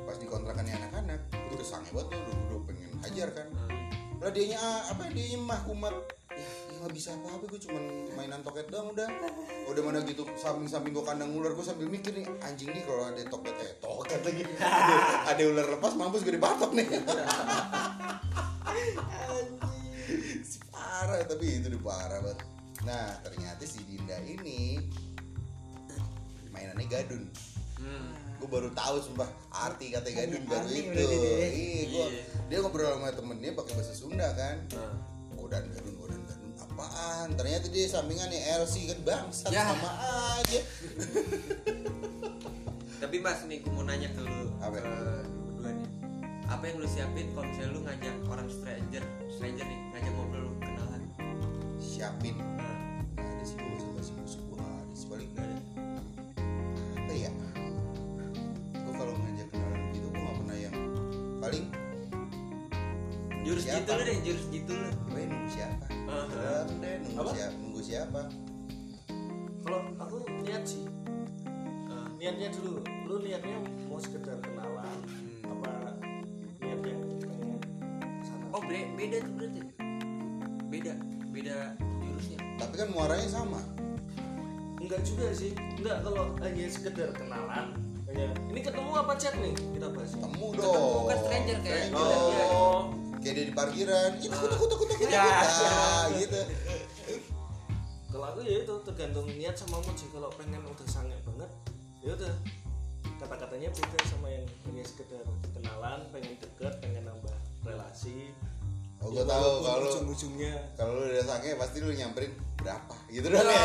[0.07, 1.19] Pas di kontrakannya anak-anak
[1.51, 3.49] Itu sange banget tuh udah pengen hajar kan.
[4.23, 5.95] Lah dianya ah, apa dia mah kumat
[6.79, 7.83] Ya, ya gak bisa apa-apa gue cuman
[8.15, 9.11] mainan toket doang udah.
[9.67, 13.19] Udah mana gitu samping-samping gue kandang ular Gue sambil mikir nih Anjing nih kalau ada
[13.27, 14.43] toket Eh toket lagi.
[14.63, 14.95] Ada,
[15.35, 16.87] ada ular lepas mampus gue dipatok nih.
[20.41, 22.39] Si parah tapi itu udah parah banget.
[22.87, 24.79] Nah ternyata si Dinda ini
[26.55, 27.27] Mainannya gadun.
[27.79, 28.11] Hmm.
[28.39, 30.95] gue baru tahu sumpah arti kata gadun baru Arti itu.
[30.95, 32.23] iya gua Iya.
[32.47, 34.63] dia ngobrol sama temennya pakai bahasa Sunda kan.
[34.71, 34.95] Gadun
[35.35, 35.95] godan gadun
[36.79, 39.67] apaan ternyata dia sampingannya LC kan bangsat Ya.
[39.67, 39.91] sama
[40.39, 40.61] aja.
[42.99, 44.79] Tapi mas nih gue mau nanya ke lu Apa?
[44.79, 44.91] ke
[45.43, 45.89] berdua nih.
[46.47, 50.53] Apa yang lu siapin kalau misalnya lu ngajak orang stranger stranger nih ngajak ngobrol lu
[50.57, 51.03] kenalan?
[51.77, 52.39] Siapin.
[52.39, 52.79] Nah,
[53.13, 55.57] Nggak ada sih gue sama si musuh gue nggak ada sih paling gak ada.
[56.95, 57.31] Apa ya?
[58.77, 60.77] Gue kalau ngajak kenalan gitu gue nggak pernah yang
[61.39, 61.65] paling
[63.43, 63.83] jurus Siapa?
[63.83, 64.91] gitu lu deh jurus gitu lu.
[65.09, 67.31] Gue nunggu siapa Deh nunggu Apa?
[67.31, 68.21] siapa nunggu siapa?
[69.61, 70.85] Kalau aku niat sih
[71.89, 72.81] eh, niatnya dulu.
[73.05, 75.53] Lu niatnya mau sekedar kenalan Hmm.
[75.53, 75.73] apa
[76.61, 77.61] niat yang pengen
[78.25, 78.45] sana
[78.97, 79.61] beda tuh berarti.
[80.69, 80.93] Beda
[81.29, 81.57] beda
[82.01, 82.39] jurusnya.
[82.57, 83.61] Tapi kan muaranya sama.
[84.79, 85.53] Enggak juga sih.
[85.77, 87.77] Enggak kalau hanya sekedar kenalan
[88.09, 89.53] hanya ini ketemu apa chat nih?
[89.53, 90.17] Kita bahas.
[90.17, 91.05] Temu ketemu dong.
[91.05, 92.47] kan stranger kayak Stranger.
[92.49, 92.81] oh
[93.21, 96.09] kayak dia di parkiran itu kutu kutu kutu kutu Ya.
[96.15, 96.41] gitu.
[98.09, 100.09] Kalau aku ya itu tergantung niat sama mood sih.
[100.09, 101.51] Kalau pengen udah sange banget
[102.01, 102.35] ya udah.
[103.19, 107.35] Kata-katanya beda sama yang hanya sekedar kenalan pengen deket pengen nambah
[107.67, 108.31] relasi
[108.99, 110.55] oh Ya, gue tahu kalau ujung-ujungnya.
[110.75, 112.95] kalau lu udah sange pasti lu nyamperin berapa?
[113.07, 113.63] Gitu dong ya.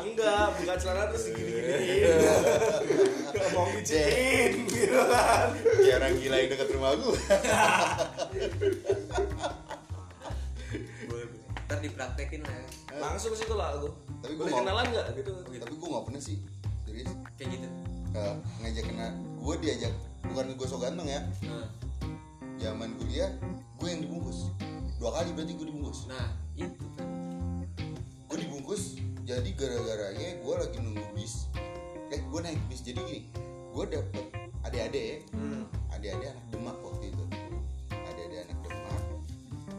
[0.00, 2.10] Enggak buka celana terus gini gini
[3.28, 5.48] nggak mau ngicitin gitu kan.
[5.78, 7.14] Kayak orang gila yang dekat rumah gue
[11.60, 12.64] ntar dipraktekin lah ya.
[12.98, 13.88] Langsung sih kalau aku
[14.18, 15.32] Tapi gua boleh mau- kenalan nggak gitu?
[15.44, 16.36] Tapi gue nggak pernah sih.
[16.82, 17.10] Serius.
[17.36, 17.68] Kayak gitu.
[18.10, 19.92] Uh, ngajak kenal gue diajak
[20.24, 21.20] bukan gue so ganteng ya.
[21.44, 21.68] Nah,
[22.58, 23.30] zaman kuliah
[23.78, 24.50] gue yang dibungkus.
[24.98, 26.10] Dua kali berarti gue dibungkus.
[26.10, 26.26] Nah
[26.58, 26.84] itu.
[26.98, 27.08] Kan
[28.28, 31.46] gue dibungkus jadi gara-garanya gue lagi nunggu bis.
[32.10, 32.82] Eh gue naik bis.
[32.82, 33.20] Jadi gini
[33.72, 34.26] gue dapet
[34.66, 35.16] adik-adik ya.
[35.32, 35.64] Hmm.
[35.94, 37.24] adik-adik anak demak waktu itu.
[37.94, 39.02] Adik-adik anak demak.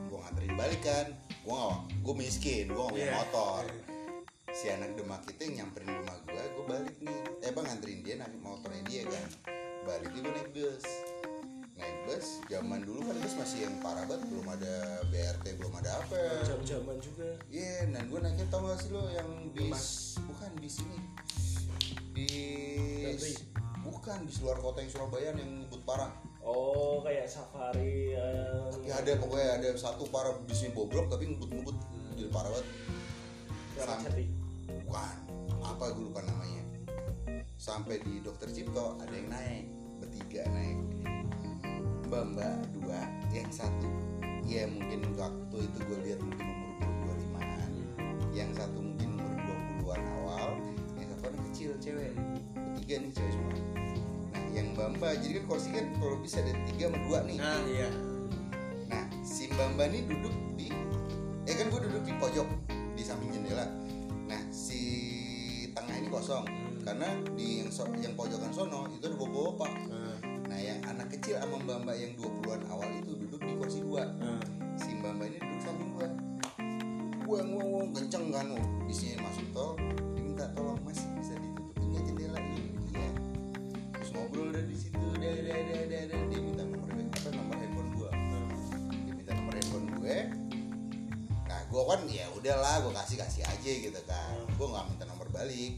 [0.08, 1.06] Gue nganterin balik kan.
[1.44, 3.16] Gue gak gue miskin gue gak punya Iya.
[3.20, 3.66] motor.
[4.50, 7.20] si anak demak itu yang nyamperin rumah gue gue balik nih.
[7.46, 9.28] Eh bang nganterin dia naik motornya dia kan.
[9.86, 10.84] Balik gue naik bus
[11.80, 14.76] naik bus zaman dulu kan bus masih yang parah banget belum ada
[15.08, 16.16] BRT belum ada apa.
[16.44, 17.30] Jam-jaman juga.
[17.48, 20.20] Iya, dan gue naiknya tau gak sih lo yang bis?
[20.28, 21.00] bukan bis ini
[22.14, 23.44] bis
[23.80, 26.12] bukan bis luar kota yang Surabaya yang ngebut parah
[26.44, 31.78] oh kayak safari yang tapi ada pokoknya ada satu parah bisnya bobrok tapi ngebut ngebut
[32.16, 32.68] jadi parah banget.
[33.80, 34.26] Ramat Sam- Jati.
[34.84, 35.16] bukan
[35.60, 36.64] apa gue lupa namanya.
[37.56, 40.80] Sampai di dokter Cipto ada yang naik bertiga naik
[42.10, 43.00] mbak mbak dua
[43.30, 43.86] yang satu.
[44.50, 47.72] Ya mungkin waktu itu gue lihat mungkin umur umur dua limaan.
[48.34, 50.58] Yang satu mungkin umur dua puluhan awal
[50.98, 52.18] yang satu anak kecil cewek.
[52.58, 53.54] Bertiga nih cewek semua.
[54.34, 57.38] Nah yang mbak mbak jadi kan kursi kan kalau bisa ada tiga sama dua nih.
[57.38, 57.90] Nah iya.
[58.90, 60.68] Nah, si Mbak Mbak ini duduk di
[61.46, 62.48] eh kan gue duduk di pojok
[62.98, 63.70] di samping jendela.
[64.26, 64.82] Nah, si
[65.78, 66.50] tengah ini kosong.
[66.82, 67.06] Karena
[67.38, 69.72] di yang so, yang pojokan sono itu ada bapak-bapak.
[71.30, 74.02] Kecil sama Mbak Mbak yang 20-an awal itu duduk di kursi dua.
[74.82, 76.10] Si Mbak Mbak ini duduk samping gua.
[77.22, 79.78] Gua ngomong kenceng kan, oh, bisnya masuk tol.
[80.18, 82.74] Dia minta tolong Mas bisa ditutupin nggak jendela ini.
[82.90, 83.10] Iya.
[83.94, 86.22] Terus ngobrol dari situ, dah, dah, dah, dah, dah.
[86.34, 88.10] dia minta nomor apa nomor handphone gua
[89.06, 90.18] dia minta nomor handphone gue
[91.46, 95.30] nah gue kan ya udahlah gue kasih kasih aja gitu kan gue nggak minta nomor
[95.30, 95.78] balik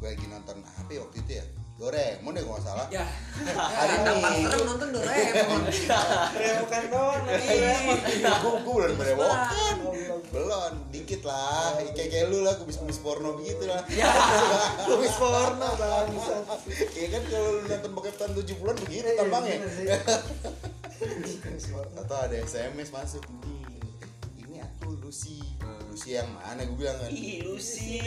[0.00, 1.44] gue lagi nonton ya waktu itu ya
[1.80, 2.86] Doraemon deh gue nggak salah.
[2.92, 3.08] Ya.
[3.80, 5.62] Hari ini serem nonton Doraemon
[6.44, 9.76] Rewokan doang gue gue belum berewokan
[10.28, 10.72] belum.
[10.92, 11.80] dikit lah.
[11.96, 13.80] Kayak kayak lu lah kumis porno begitu lah.
[14.92, 16.44] Kumis porno bangsat.
[16.92, 19.56] Kayak kan kalau lu nonton bokep tahun 70-an begitu tampangnya
[21.96, 23.24] atau ada SMS masuk
[24.36, 25.40] ini aku Lucy
[26.00, 27.12] Lucy yang mana gue bilang kan?
[27.44, 28.00] Lucy.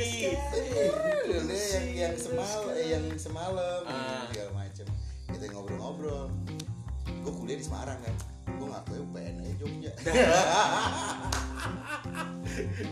[1.30, 4.26] Udah yang yang semalam eh, yang semalam Ah.
[4.34, 4.90] segala macem.
[5.30, 6.26] Kita ngobrol-ngobrol.
[7.22, 8.16] Gue kuliah di Semarang kan.
[8.50, 9.94] Gue ngaku UPN aja Jogja.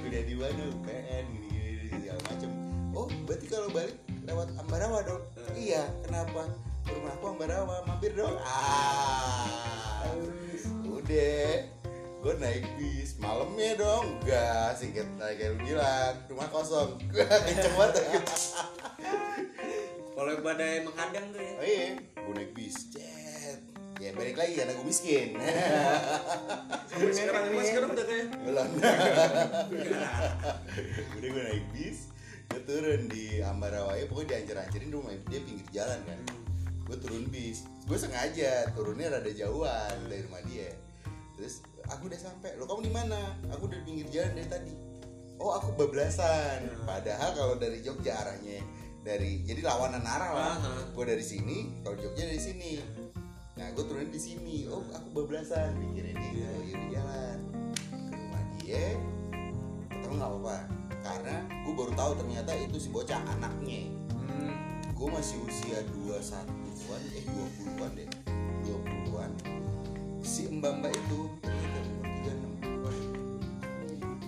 [0.05, 2.49] Udah di mana UPN gini gini segala macem.
[2.93, 5.25] Oh berarti kalau balik lewat Ambarawa dong?
[5.57, 6.45] Iya kenapa?
[6.85, 8.37] Ke rumah aku Ambarawa mampir dong.
[8.45, 9.49] Ah.
[10.85, 11.80] Udah
[12.21, 17.01] gue naik bis malamnya dong enggak singkat kayak lu bilang rumah kosong
[17.49, 17.97] kenceng banget
[20.13, 23.57] kalau badai menghadang tuh ya Oh iya, gue naik bis, jet.
[23.97, 25.33] Ya balik lagi karena gue miskin.
[26.85, 28.69] sampai sekarang emang sekarang udah kayak Belum.
[31.17, 32.13] Udah gue naik bis,
[32.53, 36.21] gue turun di Ambarawaya, pokoknya diancer-ancerin rumah dia pinggir jalan kan.
[36.85, 40.69] Gue turun bis, gue sengaja turunnya rada jauhan dari rumah dia.
[41.41, 43.17] Terus aku udah sampai, lo kamu di mana?
[43.49, 44.73] Aku udah di pinggir jalan dari tadi.
[45.41, 46.69] Oh aku bablasan.
[46.85, 48.61] Padahal kalau dari Jogja arahnya
[49.01, 50.53] dari jadi lawanan arah lah.
[50.61, 50.93] Aha.
[50.93, 52.77] Gue dari sini, kalau Jogja dari sini.
[53.57, 54.69] Nah gue turun di sini.
[54.69, 56.45] Oh aku bablasan pikirin dia.
[56.45, 57.37] Oh iya di jalan
[57.89, 58.85] ke rumah dia.
[59.97, 60.57] Tahu nggak apa-apa?
[61.01, 61.35] Karena
[61.65, 63.89] gue baru tahu ternyata itu si bocah anaknya.
[64.13, 64.53] hmm.
[64.93, 68.20] Gue masih usia 21-an, eh 20-an deh.
[70.61, 70.77] 20-an.
[70.77, 72.81] Si mbak-mbak itu ternyata umur 36.
[72.81, 72.97] Wah,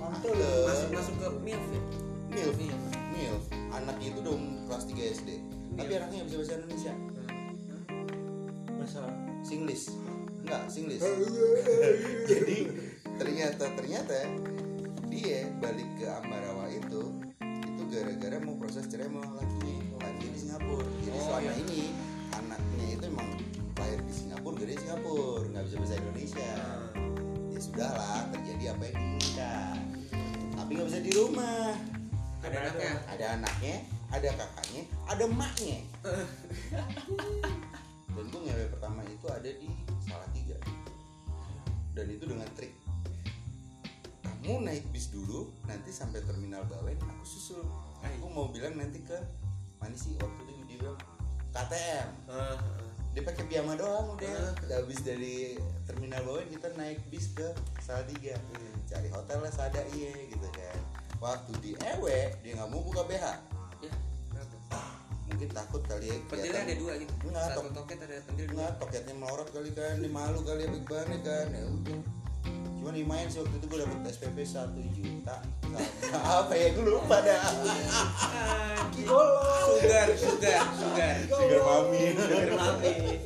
[0.01, 0.65] mantul Mantep.
[0.65, 1.81] masuk masuk ke milf ya
[2.27, 2.75] Milf, Iya.
[3.13, 3.43] Milf.
[3.71, 4.35] Anaknya itu udah
[4.67, 5.29] kelas 3 SD.
[5.73, 6.93] Tapi anaknya nggak bisa bahasa Indonesia.
[8.73, 9.87] masalah Singlish.
[10.43, 10.99] enggak Singlish
[12.27, 12.57] jadi
[13.15, 14.17] ternyata ternyata
[15.07, 20.83] dia balik ke Ambarawa itu itu gara-gara mau proses cerai sama lakinya laki di Singapura
[20.99, 21.81] jadi selama ini
[22.33, 23.29] anaknya itu emang
[23.77, 26.53] lahir di Singapura gede Singapura nggak bisa bahasa Indonesia.
[27.53, 29.77] Ya sudahlah terjadi apa yang diinginkan.
[30.57, 31.73] Tapi nggak bisa di rumah.
[32.43, 32.91] Ada anaknya?
[33.07, 33.75] ada anaknya
[34.11, 35.79] ada kakaknya ada emaknya.
[38.13, 39.69] Dan gue ngewe pertama itu ada di
[40.05, 40.57] Salatiga
[41.93, 42.73] dan itu dengan trik
[44.43, 47.63] kamu naik bis dulu nanti sampai terminal Bawen aku susul.
[48.03, 49.15] Aku mau bilang nanti ke
[49.79, 50.99] mana sih waktu itu dia bilang
[51.55, 52.57] KTM Eh,
[53.13, 54.57] dia pakai piyama doang udah.
[54.65, 55.53] Habis dari
[55.85, 57.45] terminal Bawen kita naik bis ke
[57.77, 58.33] Salatiga
[58.89, 60.79] cari hotel lah sada iya gitu kan.
[61.21, 63.25] Waktu di ewe dia nggak mau buka BH
[63.85, 63.93] ya
[65.33, 67.13] mungkin takut kali ya pentilnya ada dua gitu?
[67.25, 70.85] Enggak, tok- toket ada pentil Enggak, toketnya melorot kali kan, dia malu kali ya big
[70.85, 71.47] banget kan.
[71.49, 71.99] Ya udah.
[72.83, 75.39] Cuma lumayan sih waktu itu gue dapet SPP 1 juta.
[76.19, 77.39] Apa ya gue lupa dah.
[78.91, 81.15] Sugar sugar sugar.
[81.31, 82.11] Sugar mami.
[82.11, 83.23] Sugar mami.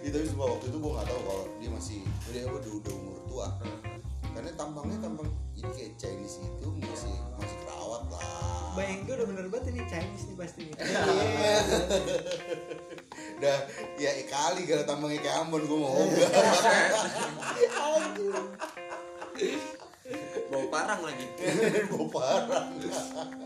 [0.00, 2.00] Itu tapi semua waktu itu gue gak tahu kalau dia masih
[2.32, 3.48] udah udah, udah umur tua.
[4.32, 8.24] Karena tampangnya tampang ini kayak Chinese itu masih masih perawat lah.
[8.72, 10.60] Bayang gue udah bener banget ini Chinese nih pasti.
[10.64, 11.56] Nih Iya.
[13.36, 13.58] Dah,
[14.00, 15.92] ya kali kalau tampangnya kayak Ambon gue mau.
[18.00, 18.51] Ogah.
[20.50, 21.26] bau parang lagi
[21.90, 22.68] Gue parah.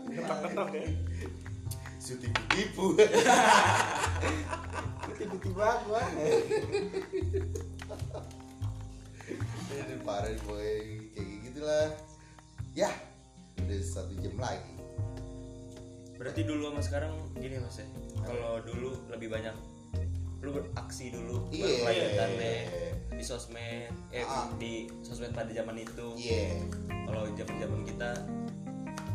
[0.07, 0.83] ketok ya
[1.97, 2.95] Syuting tipu.
[5.07, 6.01] tiba-tiba gua
[9.67, 10.71] Ini parah boy
[11.11, 11.87] kayak gitulah.
[12.71, 12.87] Ya,
[13.59, 14.73] udah satu jam lagi.
[16.15, 17.85] berarti dulu sama sekarang gini mas ya
[18.25, 19.53] kalau dulu lebih banyak
[20.39, 21.65] lu beraksi dulu Iya.
[21.65, 22.55] baru kelayakannya
[23.11, 24.45] di sosmed eh Ah.
[24.55, 24.71] di
[25.01, 26.61] sosmed pada zaman itu Iya.
[27.03, 28.09] kalau zaman zaman kita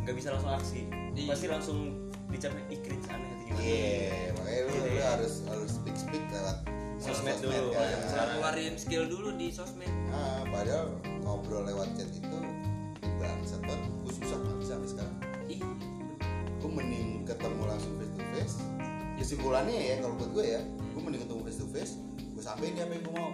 [0.02, 0.80] nggak bisa langsung aksi
[1.12, 1.28] Iya.
[1.28, 1.78] pasti langsung
[2.26, 5.06] dicap ih cringe aneh atau gimana Iya, makanya lu, Gitu lu ya.
[5.10, 6.58] harus harus speak speak lewat
[6.96, 7.98] Sosmed dulu, kan.
[8.04, 8.34] sekarang.
[8.36, 10.86] keluarin skill dulu di sosmed Ah, padahal
[11.20, 12.38] ngobrol lewat chat itu
[13.16, 13.90] bangsat banget.
[14.00, 15.16] Gue susah nggak bisa sampai sekarang.
[15.44, 15.60] ih
[16.56, 18.56] gue mending ketemu langsung face to face
[19.12, 20.62] kesimpulannya ya kalau buat gue ya
[20.92, 23.32] gue mending ketemu face to face gue sampein dia apa yang gue mau.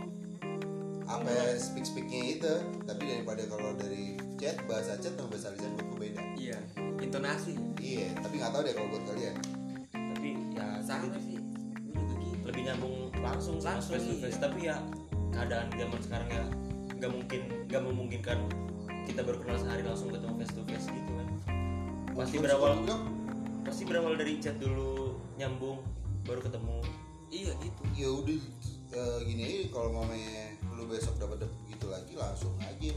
[1.08, 2.54] Apa speak speaknya itu
[2.84, 6.20] tapi daripada kalau dari chat bahasa chat sama bahasa lisan gue beda.
[6.36, 6.58] Iya
[7.00, 7.56] intonasi.
[7.80, 9.34] Iya tapi nggak tahu deh kalau buat kalian.
[9.90, 11.40] Tapi ya sama sih.
[11.96, 14.36] Gitu lebih nyambung langsung sama Langsung, face to face.
[14.36, 14.44] iya.
[14.44, 14.76] tapi ya
[15.32, 16.44] keadaan zaman sekarang ya
[16.98, 17.40] nggak mungkin
[17.70, 18.38] nggak memungkinkan
[19.08, 21.28] kita baru kenal sehari langsung ketemu face to face gitu kan.
[22.12, 22.84] Pasti berawal
[23.64, 25.80] pasti berawal dari chat dulu nyambung
[26.28, 26.84] baru ketemu
[27.28, 27.82] iya gitu.
[27.94, 28.40] Ya udah
[28.92, 32.92] eh, gini aja kalau mamanya lu besok dapat dapat gitu lagi langsung aja.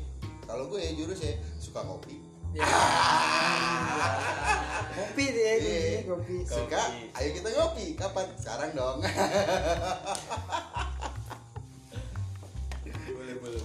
[0.48, 2.32] Kalau gue ya jurus ya suka kopi
[4.92, 6.82] kopi deh ya kopi suka?
[7.16, 8.28] Ayo kita ngopi kapan?
[8.36, 9.00] Sekarang dong.
[13.12, 13.62] Boleh boleh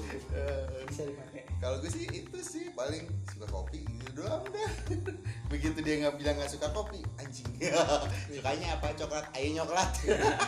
[0.86, 4.72] bisa dipakai kalau gue sih itu sih paling suka kopi gitu doang dah.
[5.52, 7.48] Begitu dia nggak bilang nggak suka kopi anjing.
[8.36, 8.92] Sukanya apa?
[8.92, 9.24] Coklat.
[9.32, 9.90] Ayo nyoklat.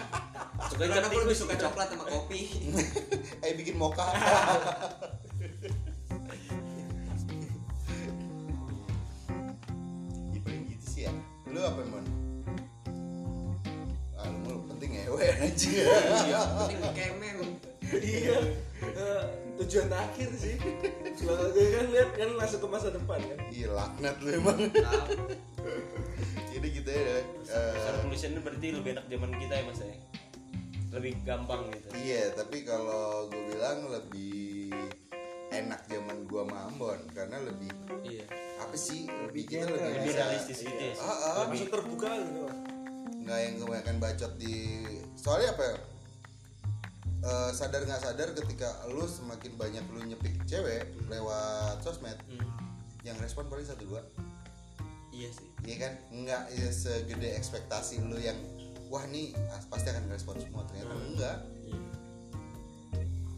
[0.70, 2.52] Suka Karena aku lebih suka coklat sama kopi.
[3.40, 4.04] Ayo bikin mocha.
[10.34, 11.12] Ya paling gitu sih ya.
[11.48, 12.04] Lu apa mon?
[14.12, 15.88] Ah lu penting ya we anjing.
[16.28, 17.36] Iya penting kemen
[17.96, 18.38] iya.
[18.78, 20.54] Eh, tujuan akhir sih.
[21.18, 23.38] Kalau gue kan lihat kan masuk ke masa depan kan.
[23.50, 24.59] Iya laknat lu emang.
[24.70, 25.14] Tahu.
[26.54, 29.96] Jadi gitu ya Cara eh, tulisannya berarti lebih enak zaman kita ya mas ya?
[30.94, 31.88] Lebih gampang gitu.
[31.98, 34.72] Iya tapi kalau gue bilang lebih
[35.48, 37.70] enak zaman gua sama Ambon Karena lebih
[38.06, 38.24] iya.
[38.62, 39.06] apa sih?
[39.06, 41.34] Lebih kita lebih lebih bisa realistis gitu ya Ah, ah.
[41.46, 42.40] lebih terbuka gitu.
[43.26, 44.54] Nggak yang kebanyakan bacot di
[45.18, 45.76] soalnya apa ya
[47.19, 52.47] Eh, sadar nggak sadar ketika lu semakin banyak lu nyepik cewek lewat sosmed Hmm.
[53.03, 54.03] yang respon paling satu dua.
[55.11, 55.51] Iya sih.
[55.66, 55.93] Iya kan?
[56.14, 58.39] Nggak ya, segede ekspektasi lu yang
[58.87, 60.62] wah nih ah, pasti akan respon semua.
[60.71, 61.39] Ternyata enggak.
[61.66, 61.81] Iya.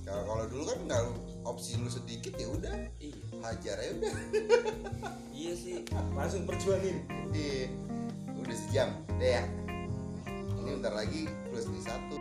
[0.04, 1.02] Kalau kalau dulu kan nggak
[1.48, 2.76] opsi lu sedikit ya udah.
[3.00, 3.16] Iya.
[3.40, 4.12] Hajar ya udah.
[5.40, 5.88] Iya sih.
[6.12, 7.00] Langsung perjuangin.
[7.32, 7.72] Iya.
[8.36, 8.92] udah sejam.
[9.16, 9.44] Deh ya.
[10.60, 12.20] Ini bentar lagi plus di satu